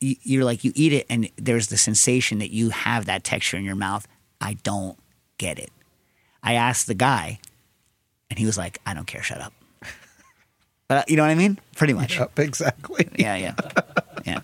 [0.00, 3.56] You- You're like you eat it, and there's the sensation that you have that texture
[3.58, 4.06] in your mouth.
[4.40, 4.98] I don't
[5.36, 5.70] get it.
[6.42, 7.38] I asked the guy,
[8.30, 9.22] and he was like, "I don't care.
[9.22, 9.52] Shut up."
[10.90, 11.58] Uh, you know what I mean?
[11.76, 12.18] Pretty much.
[12.18, 13.08] Yep, exactly.
[13.18, 13.54] Yeah, yeah,
[14.24, 14.38] yeah.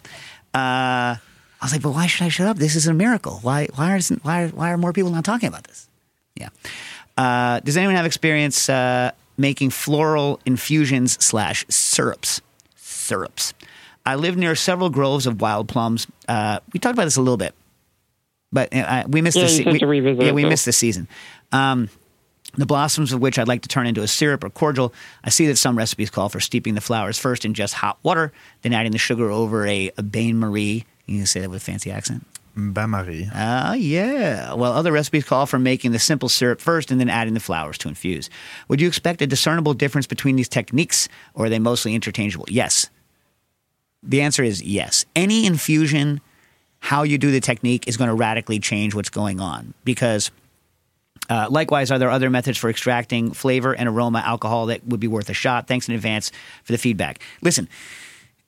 [0.53, 1.19] Uh, I
[1.63, 2.59] was like, but why should I shut up?
[2.59, 3.39] This is a miracle.
[3.43, 3.69] Why?
[3.77, 4.23] Why isn't?
[4.25, 4.49] Why?
[4.49, 5.89] Why are more people not talking about this?
[6.35, 6.49] Yeah.
[7.17, 12.41] Uh, does anyone have experience uh, making floral infusions slash syrups?
[12.77, 13.55] Syrups.
[14.05, 16.07] I live near several groves of wild plums.
[16.29, 17.55] Uh, we talked about this a little bit,
[18.53, 20.67] but uh, we missed Yeah, the you se- we, to revisit yeah it, we missed
[20.67, 21.09] the season.
[21.55, 21.89] Um,
[22.57, 24.95] the blossoms of which I'd like to turn into a syrup or cordial.
[25.25, 28.33] I see that some recipes call for steeping the flowers first in just hot water,
[28.63, 30.85] then adding the sugar over a, a bain marie.
[31.07, 32.27] You can say that with a fancy accent.
[32.57, 33.29] Bain-Marie.
[33.35, 34.53] Ah, yeah.
[34.55, 37.77] Well, other recipes call for making the simple syrup first and then adding the flowers
[37.79, 38.31] to infuse.
[38.69, 42.47] Would you expect a discernible difference between these techniques, or are they mostly interchangeable?
[42.49, 42.89] Yes.
[44.05, 45.05] The answer is yes.
[45.17, 46.21] Any infusion,
[46.79, 50.31] how you do the technique is going to radically change what's going on because.
[51.29, 55.09] Uh, likewise, are there other methods for extracting flavor and aroma alcohol that would be
[55.09, 55.67] worth a shot?
[55.67, 56.31] Thanks in advance
[56.63, 57.21] for the feedback.
[57.43, 57.69] Listen,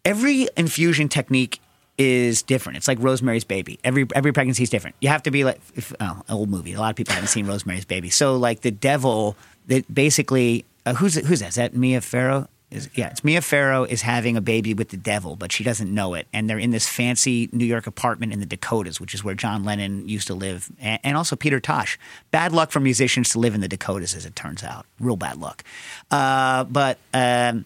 [0.04, 1.60] every infusion technique
[1.98, 2.76] is different.
[2.76, 3.78] It's like Rosemary's Baby.
[3.82, 4.96] Every every pregnancy is different.
[5.00, 6.74] You have to be like if, oh, old movie.
[6.74, 8.10] A lot of people haven't seen Rosemary's Baby.
[8.10, 11.50] So like the devil that basically uh, who's who's that?
[11.50, 12.48] Is that Mia Farrow?
[12.76, 15.92] Is, yeah, it's Mia Farrow is having a baby with the devil, but she doesn't
[15.92, 16.26] know it.
[16.32, 19.64] And they're in this fancy New York apartment in the Dakotas, which is where John
[19.64, 21.98] Lennon used to live, and, and also Peter Tosh.
[22.30, 24.86] Bad luck for musicians to live in the Dakotas, as it turns out.
[25.00, 25.64] Real bad luck.
[26.10, 27.64] Uh, but um,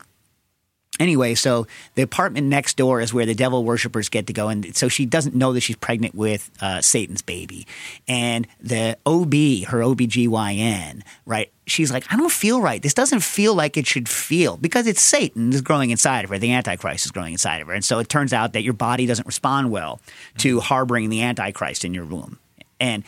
[1.01, 4.77] Anyway, so the apartment next door is where the devil worshippers get to go, and
[4.77, 7.67] so she doesn't know that she's pregnant with uh, Satan's baby.
[8.07, 9.33] And the OB,
[9.71, 11.51] her OBGYN, right?
[11.67, 12.83] She's like, I don't feel right.
[12.83, 16.39] This doesn't feel like it should feel because it's Satan is growing inside of her.
[16.39, 19.07] The Antichrist is growing inside of her, and so it turns out that your body
[19.07, 20.01] doesn't respond well
[20.39, 22.39] to harboring the Antichrist in your womb.
[22.79, 23.05] And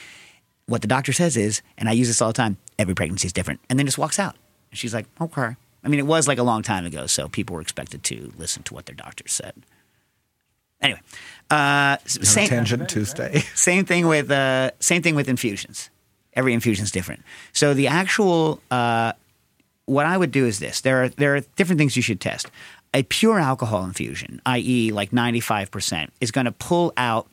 [0.65, 3.35] what the doctor says is, and I use this all the time: every pregnancy is
[3.35, 4.37] different, and then just walks out.
[4.71, 5.57] And she's like, okay.
[5.85, 8.63] I mean, it was like a long time ago, so people were expected to listen
[8.65, 9.55] to what their doctors said.
[10.81, 11.01] Anyway,
[11.51, 13.39] uh, same, tangent Tuesday.
[13.55, 15.91] same thing with uh, same thing with infusions.
[16.35, 17.23] Every infusion is different.
[17.53, 19.13] So the actual uh,
[19.87, 22.51] what I would do is this: there are there are different things you should test.
[22.95, 27.29] A pure alcohol infusion, i.e., like ninety five percent, is going to pull out.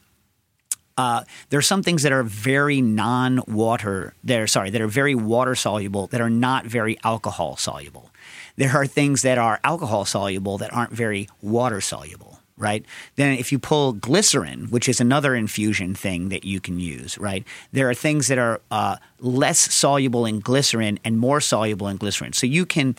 [0.95, 4.13] Uh, there are some things that are very non-water.
[4.23, 8.11] They're sorry, that are very water soluble that are not very alcohol soluble.
[8.59, 12.85] There are things that are alcohol soluble that aren't very water soluble right?
[13.15, 17.45] Then if you pull glycerin, which is another infusion thing that you can use, right?
[17.71, 22.33] There are things that are uh, less soluble in glycerin and more soluble in glycerin.
[22.33, 22.97] So you can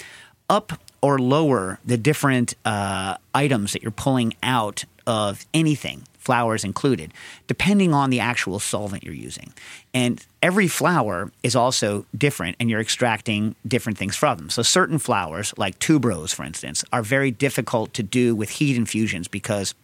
[0.48, 7.12] up or lower the different uh, items that you're pulling out of anything, flowers included,
[7.48, 9.52] depending on the actual solvent you're using.
[9.92, 14.50] And every flower is also different, and you're extracting different things from them.
[14.50, 19.26] So, certain flowers, like tuberose, for instance, are very difficult to do with heat infusions
[19.26, 19.74] because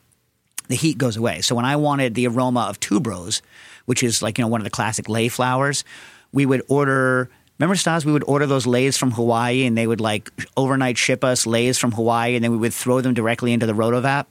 [0.68, 1.40] the heat goes away.
[1.40, 3.40] So when I wanted the aroma of tuberose,
[3.86, 5.84] which is like you know one of the classic lei flowers,
[6.32, 7.30] we would order.
[7.58, 8.04] Remember, Stas?
[8.04, 11.78] We would order those leis from Hawaii, and they would like overnight ship us leis
[11.78, 14.26] from Hawaii, and then we would throw them directly into the rotovap.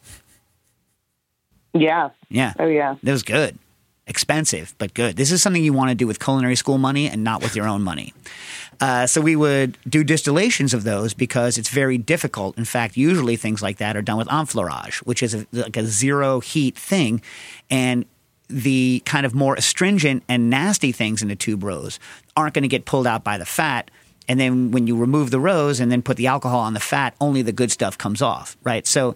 [1.75, 2.09] Yeah.
[2.29, 2.95] Yeah, Oh, yeah.
[3.03, 3.59] that was good.
[4.07, 5.15] Expensive, but good.
[5.17, 7.67] This is something you want to do with culinary school money and not with your
[7.67, 8.13] own money.
[8.79, 12.57] Uh, so we would do distillations of those because it's very difficult.
[12.57, 15.85] In fact, usually things like that are done with enfleurage, which is a, like a
[15.85, 17.21] zero heat thing,
[17.69, 18.05] and
[18.47, 21.97] the kind of more astringent and nasty things in the tuberose
[22.37, 23.89] aren't going to get pulled out by the fat.
[24.27, 27.15] And then when you remove the rose and then put the alcohol on the fat,
[27.19, 28.85] only the good stuff comes off, right?
[28.85, 29.15] So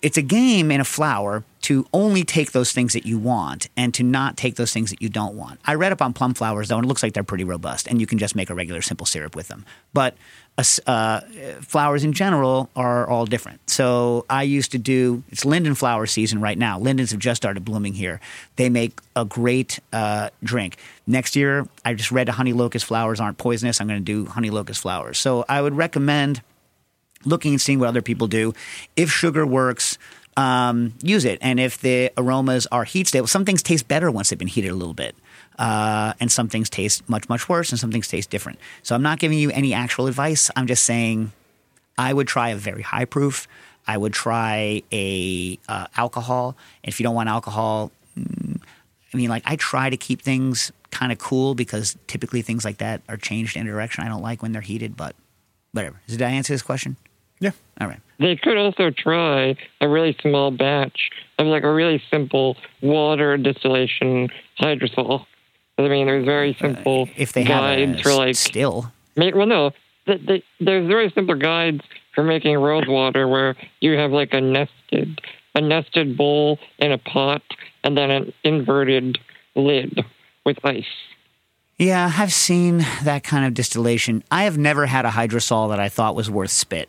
[0.00, 3.92] it's a game in a flower to only take those things that you want and
[3.92, 5.58] to not take those things that you don't want.
[5.64, 8.00] I read up on plum flowers though, and it looks like they're pretty robust, and
[8.00, 9.66] you can just make a regular simple syrup with them.
[9.92, 10.16] But
[10.56, 11.20] uh, uh,
[11.60, 13.68] flowers in general are all different.
[13.68, 16.78] So I used to do it's linden flower season right now.
[16.78, 18.20] Lindens have just started blooming here.
[18.56, 20.76] They make a great uh, drink.
[21.06, 23.80] Next year, I just read honey locust flowers aren't poisonous.
[23.80, 25.18] I'm going to do honey locust flowers.
[25.18, 26.42] So I would recommend
[27.24, 28.54] looking and seeing what other people do.
[28.96, 29.98] If sugar works,
[30.36, 31.38] um, use it.
[31.42, 34.70] And if the aromas are heat stable, some things taste better once they've been heated
[34.70, 35.16] a little bit.
[35.58, 38.60] Uh, and some things taste much, much worse, and some things taste different.
[38.84, 40.50] So I'm not giving you any actual advice.
[40.54, 41.32] I'm just saying
[41.98, 43.48] I would try a very high proof.
[43.88, 46.56] I would try a uh, alcohol.
[46.84, 48.60] If you don't want alcohol, mm,
[49.12, 52.78] I mean, like I try to keep things kind of cool because typically things like
[52.78, 54.96] that are changed in a direction I don't like when they're heated.
[54.96, 55.16] But
[55.72, 56.00] whatever.
[56.06, 56.96] Did I answer this question?
[57.40, 57.52] Yeah.
[57.80, 58.00] All right.
[58.18, 64.28] They could also try a really small batch of like a really simple water distillation
[64.60, 65.24] hydrosol.
[65.78, 69.34] I mean, there's very simple Uh, If they have guides a for like still, make.
[69.36, 69.70] Well, no,
[70.06, 71.82] th th there's very simple guides
[72.14, 75.20] for making rose water where you have like a nested
[75.54, 77.42] a nested bowl in a pot
[77.84, 79.18] and then an inverted
[79.54, 80.04] lid
[80.44, 80.84] with ice.
[81.78, 84.24] yeah, I've seen that kind of distillation.
[84.32, 86.88] I have never had a hydrosol that I thought was worth spit.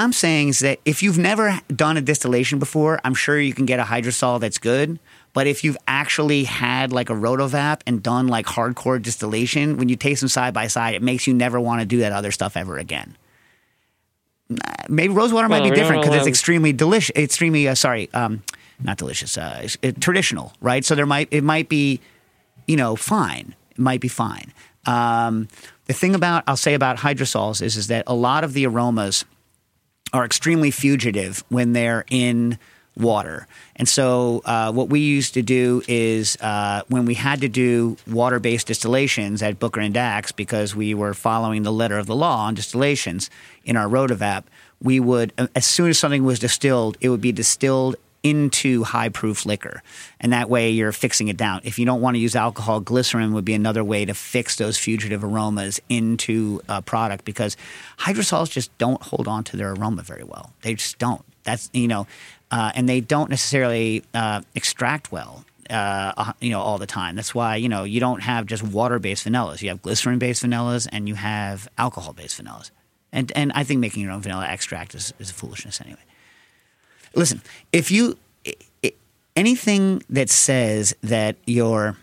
[0.00, 3.66] I'm saying is that if you've never done a distillation before, I'm sure you can
[3.66, 4.98] get a hydrosol that's good.
[5.32, 9.96] But if you've actually had like a rotovap and done like hardcore distillation, when you
[9.96, 12.56] taste them side by side, it makes you never want to do that other stuff
[12.56, 13.16] ever again.
[14.88, 17.14] Maybe rosewater might Well, be different because it's extremely delicious.
[17.16, 18.42] Extremely uh, sorry, um,
[18.82, 19.38] not delicious.
[19.38, 20.84] Uh, it's- uh, traditional, right?
[20.84, 22.00] So there might it might be,
[22.66, 23.54] you know, fine.
[23.70, 24.52] It might be fine.
[24.86, 25.46] Um,
[25.86, 29.24] the thing about I'll say about hydrosols is is that a lot of the aromas
[30.12, 32.58] are extremely fugitive when they're in
[32.96, 33.46] water.
[33.76, 37.96] And so, uh, what we used to do is uh, when we had to do
[38.06, 42.16] water based distillations at Booker and Dax, because we were following the letter of the
[42.16, 43.30] law on distillations
[43.64, 44.44] in our Rotovap,
[44.82, 49.08] we would, uh, as soon as something was distilled, it would be distilled into high
[49.08, 49.82] proof liquor.
[50.20, 51.60] And that way you're fixing it down.
[51.64, 54.76] If you don't want to use alcohol, glycerin would be another way to fix those
[54.76, 57.56] fugitive aromas into a product because
[57.98, 60.52] hydrosols just don't hold on to their aroma very well.
[60.62, 61.24] They just don't.
[61.44, 62.06] That's, you know,
[62.50, 65.44] uh, and they don't necessarily uh, extract well.
[65.68, 67.14] Uh, you know, all the time.
[67.14, 69.62] That's why you know you don't have just water-based vanillas.
[69.62, 72.72] You have glycerin-based vanillas, and you have alcohol-based vanillas.
[73.12, 76.00] And and I think making your own vanilla extract is, is foolishness anyway.
[77.14, 77.42] Listen,
[77.72, 78.16] if you
[79.36, 81.96] anything that says that you're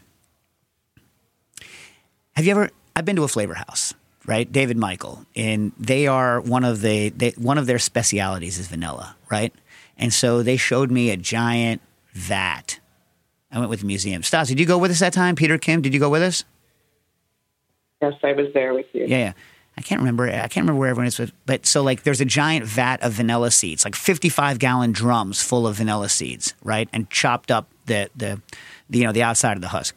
[2.35, 3.93] have you ever I've been to a flavor house,
[4.25, 4.51] right?
[4.51, 9.15] David Michael, and they are one of the they, one of their specialities is vanilla,
[9.29, 9.53] right?
[9.97, 11.81] And so they showed me a giant
[12.13, 12.79] vat.
[13.51, 14.23] I went with the museum.
[14.23, 15.35] Stas, did you go with us that time?
[15.35, 16.43] Peter Kim, did you go with us?
[18.01, 19.05] Yes, I was there with you.
[19.05, 19.33] Yeah, yeah.
[19.77, 20.27] I can't remember.
[20.27, 23.51] I can't remember where everyone is, but- so like there's a giant vat of vanilla
[23.51, 28.41] seeds, like 55 gallon drums full of vanilla seeds, right, and chopped up the the,
[28.89, 29.95] the you know the outside of the husk,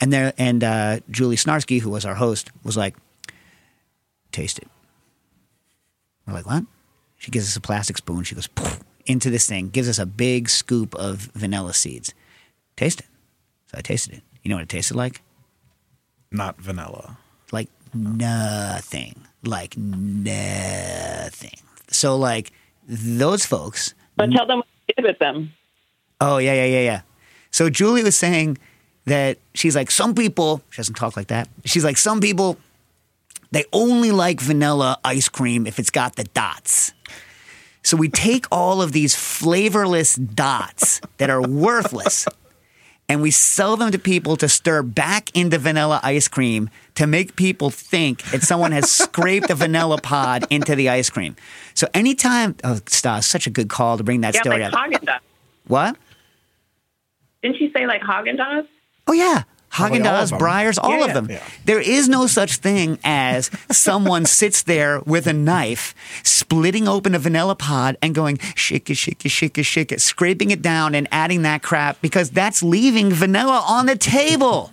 [0.00, 2.96] and there and uh, Julie Snarsky, who was our host, was like,
[4.30, 4.68] taste it.
[6.26, 6.64] We're like, what?
[7.16, 8.24] She gives us a plastic spoon.
[8.24, 8.48] She goes
[9.06, 12.12] into this thing, gives us a big scoop of vanilla seeds.
[12.76, 13.06] Taste it.
[13.70, 14.22] So I tasted it.
[14.42, 15.22] You know what it tasted like?
[16.30, 17.18] Not vanilla.
[17.94, 19.14] Nothing.
[19.44, 21.58] Like nothing.
[21.90, 22.52] So like
[22.88, 25.52] those folks But tell them what you did with them.
[26.20, 27.00] oh yeah yeah yeah yeah.
[27.50, 28.58] So julie was saying
[29.06, 32.58] that she's like some people she doesn't talk like that she's like some people
[33.52, 36.92] they only like vanilla ice cream if it's got the dots.
[37.82, 42.26] So we take all of these flavorless dots that are worthless
[43.08, 47.36] and we sell them to people to stir back into vanilla ice cream to make
[47.36, 51.36] people think that someone has scraped a vanilla pod into the ice cream.
[51.74, 54.78] So anytime, oh, Stas, such a good call to bring that Yeah, story like up.
[54.90, 55.18] Haagen Dazs.
[55.66, 55.96] what?
[57.42, 58.66] Didn't she say like Haagen Dazs?
[59.06, 59.42] Oh yeah.
[59.74, 61.26] Haagen Dazs, all Yeah, of them.
[61.30, 61.42] Yeah.
[61.64, 67.18] There is no such thing as someone sits there with a knife, splitting open a
[67.18, 70.94] vanilla pod and going shake it, shake it, shake it, shake it, scraping it down
[70.94, 74.70] and adding that crap because that's leaving vanilla on the table.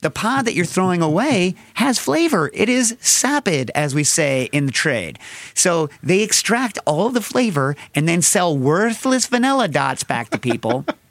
[0.00, 2.50] The pod that you're throwing away has flavor.
[2.54, 5.18] It is sapid, as we say in the trade.
[5.52, 10.86] So they extract all the flavor and then sell worthless vanilla dots back to people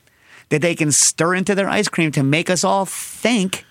[0.49, 3.65] that they can stir into their ice cream to make us all think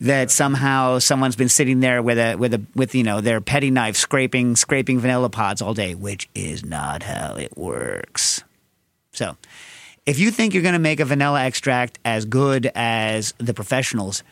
[0.00, 3.70] that somehow someone's been sitting there with a with a with you know their petty
[3.70, 8.42] knife scraping scraping vanilla pods all day, which is not how it works.
[9.12, 9.36] So,
[10.06, 14.22] if you think you're going to make a vanilla extract as good as the professionals,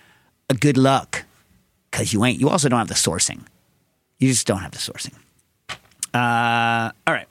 [0.49, 1.25] uh, good luck,
[1.91, 2.41] because you ain't.
[2.41, 3.43] You also don't have the sourcing.
[4.19, 5.15] You just don't have the sourcing.
[6.15, 7.29] Uh, all right.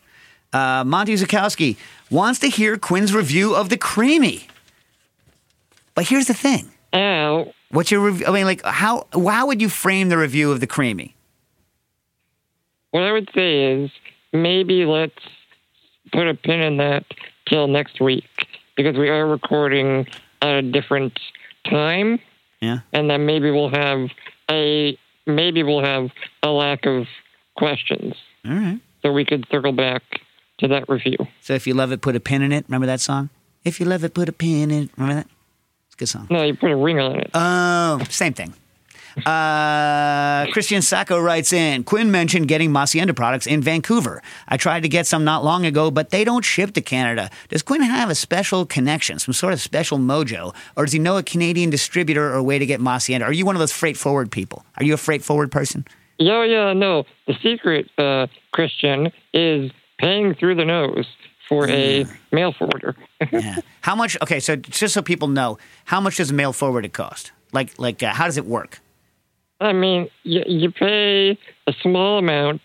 [0.54, 1.76] Uh, Monty Zukowski
[2.10, 4.48] wants to hear Quinn's review of the creamy.
[5.96, 6.72] But here's the thing.
[6.94, 7.52] Ow.
[7.72, 8.26] What's your review?
[8.28, 11.16] I mean, like, how how would you frame the review of the creamy?
[12.92, 13.92] What I would say is
[14.32, 15.14] maybe let's
[16.14, 17.04] put a pin in that
[17.48, 18.24] till next week
[18.76, 20.08] because we are recording
[20.42, 21.20] at a different
[21.70, 22.20] time,
[22.62, 22.80] Yeah.
[22.94, 24.10] and then maybe we'll have
[24.50, 26.10] a maybe we'll have
[26.44, 27.06] a lack of
[27.58, 28.14] questions,
[28.46, 28.80] All right.
[29.02, 30.04] so we could circle back
[30.60, 31.18] to that review.
[31.42, 32.66] So if you love it, put a pin in it.
[32.68, 33.30] Remember that song?
[33.64, 34.90] If you love it, put a pin in it.
[34.98, 35.28] Remember that?
[35.88, 36.28] It's a good song.
[36.30, 37.30] No, you put a ring on it.
[37.34, 38.54] Oh, same thing.
[39.26, 44.22] Uh, Christian Sacco writes in Quinn mentioned getting Hacienda products in Vancouver.
[44.48, 47.32] I tried to get some not long ago, but they don't ship to Canada.
[47.50, 51.18] Does Quinn have a special connection, some sort of special mojo, or does he know
[51.18, 53.26] a Canadian distributor or a way to get Hacienda?
[53.26, 54.64] Are you one of those freight forward people?
[54.78, 55.86] Are you a freight forward person?
[56.20, 57.06] Yeah, yeah, no.
[57.26, 61.08] The secret, uh, Christian, is paying through the nose
[61.48, 62.96] for a mail forwarder.
[63.32, 63.58] Yeah.
[63.82, 64.16] How much?
[64.22, 67.32] Okay, so just so people know, how much does a mail forwarded cost?
[67.52, 68.80] Like, like, uh, how does it work?
[69.60, 71.32] I mean, you, you pay
[71.66, 72.62] a small amount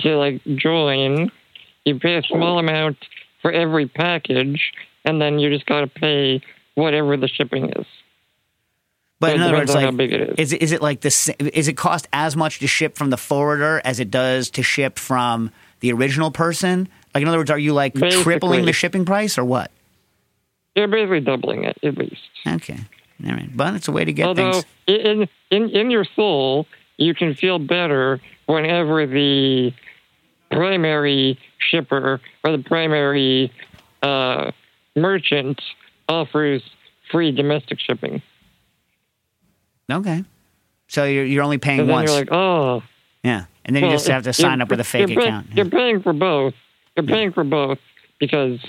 [0.00, 1.32] to like join.
[1.86, 2.98] You pay a small amount
[3.40, 4.72] for every package,
[5.04, 6.42] and then you just gotta pay
[6.74, 7.86] whatever the shipping is.
[9.20, 10.34] But in other words, on how big it is.
[10.38, 11.30] is it, is it like this?
[11.38, 14.98] Is it cost as much to ship from the forwarder as it does to ship
[14.98, 15.50] from
[15.84, 16.88] the original person?
[17.14, 19.70] Like, in other words, are you like tripling the shipping price or what?
[20.74, 22.22] You're basically doubling it at least.
[22.46, 22.78] Okay,
[23.24, 24.64] all right, but it's a way to get Although things.
[24.86, 26.66] in in in your soul,
[26.96, 29.72] you can feel better whenever the
[30.50, 33.52] primary shipper or the primary
[34.02, 34.52] uh,
[34.96, 35.60] merchant
[36.08, 36.62] offers
[37.12, 38.22] free domestic shipping.
[39.92, 40.24] Okay,
[40.88, 42.82] so you're you're only paying once, you're like, oh,
[43.24, 45.46] yeah, and then you just have to sign up with a fake you're pay- account.
[45.54, 46.54] You're paying for both.
[46.96, 47.78] You're paying for both
[48.20, 48.60] because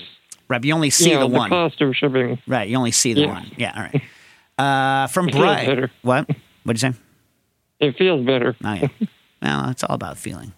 [0.48, 1.50] Right, but you only see you know, the the one.
[1.50, 2.38] cost of shipping.
[2.46, 3.26] Right, you only see the Yeah.
[3.28, 3.50] one.
[3.56, 4.02] Yeah, all right.
[4.58, 6.30] Uh, from Brian, what?
[6.64, 6.98] What'd you say?
[7.78, 8.56] It feels better.
[8.64, 8.88] Oh yeah.
[9.42, 10.54] well, it's all about feeling.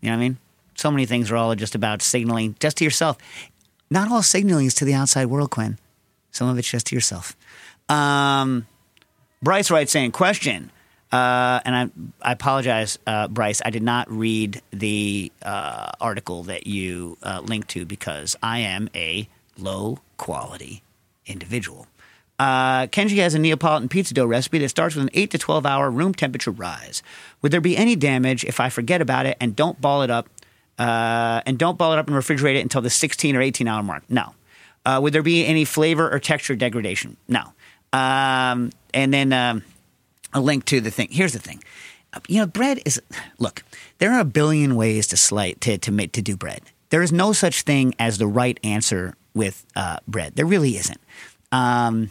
[0.00, 0.38] You know what I mean?
[0.74, 3.16] So many things are all just about signaling just to yourself.
[3.92, 5.78] Not all signaling is to the outside world, Quinn.
[6.32, 7.36] Some of it's just to yourself.
[7.88, 8.66] Um,
[9.40, 10.72] Bryce writes saying, question.
[11.10, 13.62] Uh, and I, I apologize, uh, Bryce.
[13.64, 18.90] I did not read the uh, article that you uh, linked to because I am
[18.94, 20.82] a low quality
[21.26, 21.86] individual.
[22.38, 25.66] Uh, Kenji has a Neapolitan pizza dough recipe that starts with an 8 to 12
[25.66, 27.02] hour room temperature rise.
[27.42, 30.28] Would there be any damage if I forget about it and don't ball it up
[30.78, 33.82] uh, and don't ball it up and refrigerate it until the 16 or 18 hour
[33.82, 34.04] mark?
[34.08, 34.34] No.
[34.86, 37.18] Would there be any flavor or texture degradation?
[37.28, 37.42] No.
[37.92, 39.62] Um, and then um,
[40.32, 41.08] a link to the thing.
[41.10, 41.62] Here's the thing
[42.26, 43.00] you know, bread is.
[43.38, 43.64] Look,
[43.98, 46.62] there are a billion ways to slice to to make to do bread.
[46.90, 50.36] There is no such thing as the right answer with uh, bread.
[50.36, 51.00] There really isn't.
[51.52, 52.10] Um,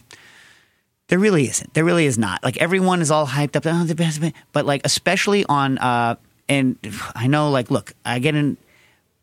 [1.07, 1.73] there really isn't.
[1.73, 2.43] There really is not.
[2.43, 3.63] Like everyone is all hyped up.
[3.65, 5.77] Oh, the best, but like especially on.
[5.77, 6.15] Uh,
[6.49, 6.77] and
[7.13, 8.57] I know, like, look, I get in.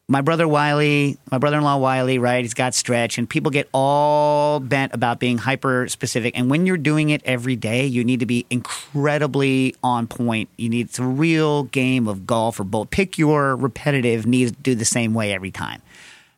[0.07, 2.45] My brother Wiley, my brother-in-law Wiley, right?
[2.45, 6.37] He's got stretch, and people get all bent about being hyper specific.
[6.37, 10.51] And when you're doing it every day, you need to be incredibly on point.
[10.59, 12.91] You need it's a real game of golf or both.
[12.91, 14.27] Pick your repetitive.
[14.27, 15.81] Needs to do the same way every time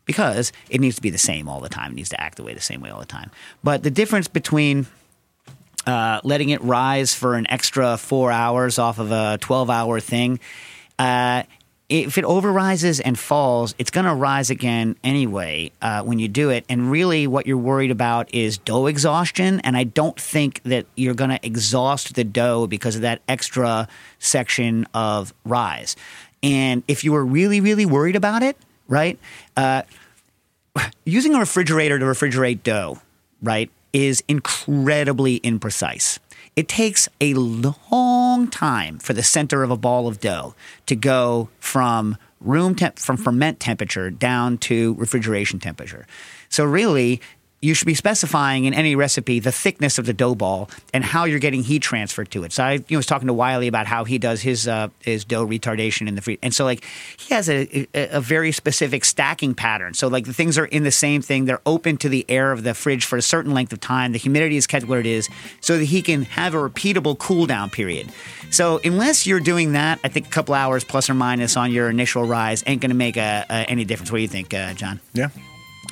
[0.05, 1.91] because it needs to be the same all the time.
[1.91, 3.33] It needs to act the way the same way all the time.
[3.65, 4.87] But the difference between
[5.87, 10.39] uh, letting it rise for an extra four hours off of a 12 hour thing,
[11.01, 11.43] uh,
[11.89, 16.51] if it overrises and falls, it's going to rise again anyway uh, when you do
[16.51, 16.65] it.
[16.69, 19.61] And really, what you're worried about is dough exhaustion.
[19.61, 23.87] And I don't think that you're going to exhaust the dough because of that extra
[24.19, 25.95] section of rise.
[26.43, 28.57] And if you were really, really worried about it,
[28.89, 29.19] right,
[29.57, 29.83] uh,
[31.05, 33.01] using a refrigerator to refrigerate dough,
[33.43, 36.19] right, is incredibly imprecise.
[36.57, 40.55] It takes a long time for the center of a ball of dough
[40.87, 46.07] to go from room temp from ferment temperature down to refrigeration temperature.
[46.49, 47.21] So really,
[47.67, 51.25] you should be specifying in any recipe the thickness of the dough ball and how
[51.25, 52.53] you're getting heat transferred to it.
[52.53, 55.25] So I you know, was talking to Wiley about how he does his uh, his
[55.25, 56.85] dough retardation in the free, and so like
[57.19, 59.95] he has a, a, a very specific stacking pattern.
[59.95, 62.63] So like the things are in the same thing; they're open to the air of
[62.63, 64.13] the fridge for a certain length of time.
[64.13, 65.29] The humidity is kept where it is,
[65.61, 68.13] so that he can have a repeatable cool down period.
[68.51, 71.91] So unless you're doing that, I think a couple hours plus or minus on your
[71.91, 74.13] initial rise ain't going to make a, a, any difference.
[74.13, 75.01] What do you think, uh, John?
[75.15, 75.31] Yeah.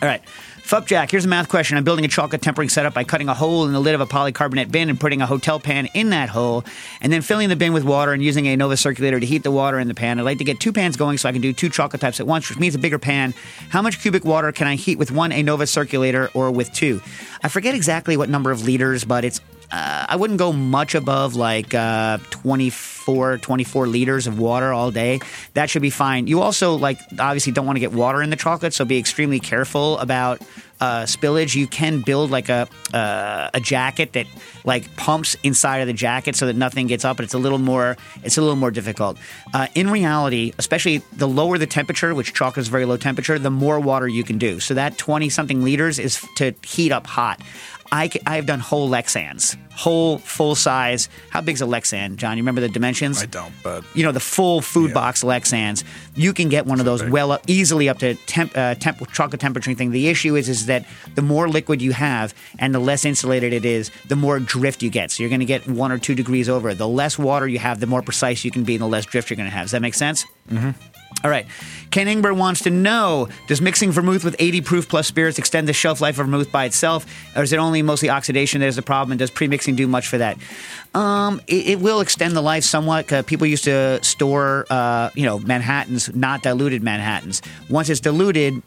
[0.01, 0.23] All right.
[0.65, 1.77] Fuck Jack, here's a math question.
[1.77, 4.07] I'm building a chocolate tempering setup by cutting a hole in the lid of a
[4.07, 6.65] polycarbonate bin and putting a hotel pan in that hole,
[7.03, 9.79] and then filling the bin with water and using Anova circulator to heat the water
[9.79, 10.19] in the pan.
[10.19, 12.27] I'd like to get two pans going so I can do two chocolate types at
[12.27, 13.35] once, which means a bigger pan.
[13.69, 17.03] How much cubic water can I heat with one Anova circulator or with two?
[17.43, 19.43] I forget exactly what number of liters, but it's
[19.75, 25.19] uh, I wouldn't go much above like uh, 24, 24 liters of water all day.
[25.55, 26.29] That should be fine.
[26.29, 29.41] You also like obviously don't want to get water in the chocolate, so be extremely
[29.41, 30.41] careful about
[30.81, 31.57] uh, spillage.
[31.57, 34.27] You can build like a uh, a jacket that
[34.65, 37.59] like pumps inside of the jacket so that nothing gets up, but it's a little
[37.59, 39.19] more it's a little more difficult.
[39.53, 43.51] Uh, in reality, especially the lower the temperature, which chocolate is very low temperature, the
[43.51, 44.61] more water you can do.
[44.61, 47.41] So that twenty something liters is to heat up hot.
[47.95, 51.09] I, have done whole Lexans, whole full size.
[51.31, 52.37] How big's a Lexan, John?
[52.37, 53.23] You remember the dimensions?
[53.23, 54.95] I don't, but you know the full food Yeah.
[54.95, 55.85] box Lexans.
[56.17, 57.13] You can get one of those big.
[57.13, 59.93] well up, easily up to temp, uh, temp chocolate temperature thing.
[59.93, 60.85] The issue is is that
[61.15, 64.91] the more liquid you have and the less insulated it is, the more drift you
[64.91, 65.13] get.
[65.13, 66.75] So you're going to get one or two degrees over.
[66.75, 69.31] The less water you have, the more precise you can be, and the less drift
[69.31, 69.67] you're going to have.
[69.67, 70.25] Does that make sense?
[71.25, 71.47] All right.
[71.91, 75.73] Ken Ingber wants to know Does mixing vermouth with 80 proof plus spirits extend the
[75.73, 77.07] shelf life of vermouth by itself?
[77.35, 79.13] Or is it only mostly oxidation that is the problem?
[79.13, 80.37] And does pre mixing do much for that?
[80.95, 83.11] Um, it, it will extend the life somewhat.
[83.11, 87.41] Uh, people used to store, uh, you know, Manhattans, not diluted Manhattans.
[87.71, 88.63] Once it's diluted,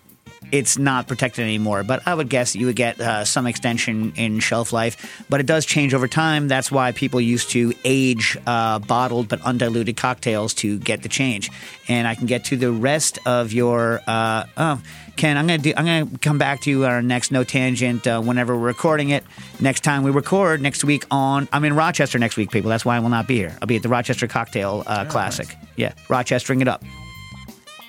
[0.51, 1.83] it's not protected anymore.
[1.83, 5.25] But I would guess you would get uh, some extension in shelf life.
[5.29, 6.47] But it does change over time.
[6.47, 11.51] That's why people used to age uh, bottled but undiluted cocktails to get the change.
[11.87, 14.01] And I can get to the rest of your.
[14.07, 14.81] Uh, oh,
[15.15, 15.73] Ken, I'm gonna do.
[15.75, 19.09] I'm gonna come back to you on our next no tangent uh, whenever we're recording
[19.09, 19.23] it.
[19.59, 21.47] Next time we record next week on.
[21.51, 22.69] I'm in Rochester next week, people.
[22.69, 23.57] That's why I will not be here.
[23.61, 25.47] I'll be at the Rochester Cocktail uh, Classic.
[25.75, 26.83] Yeah, Rochestering it up,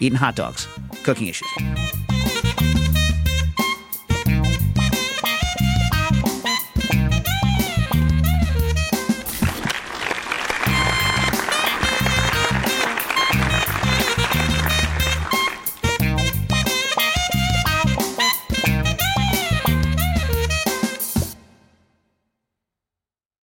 [0.01, 0.67] eating hot dogs,
[1.03, 1.49] cooking issues
[2.59, 2.88] thank you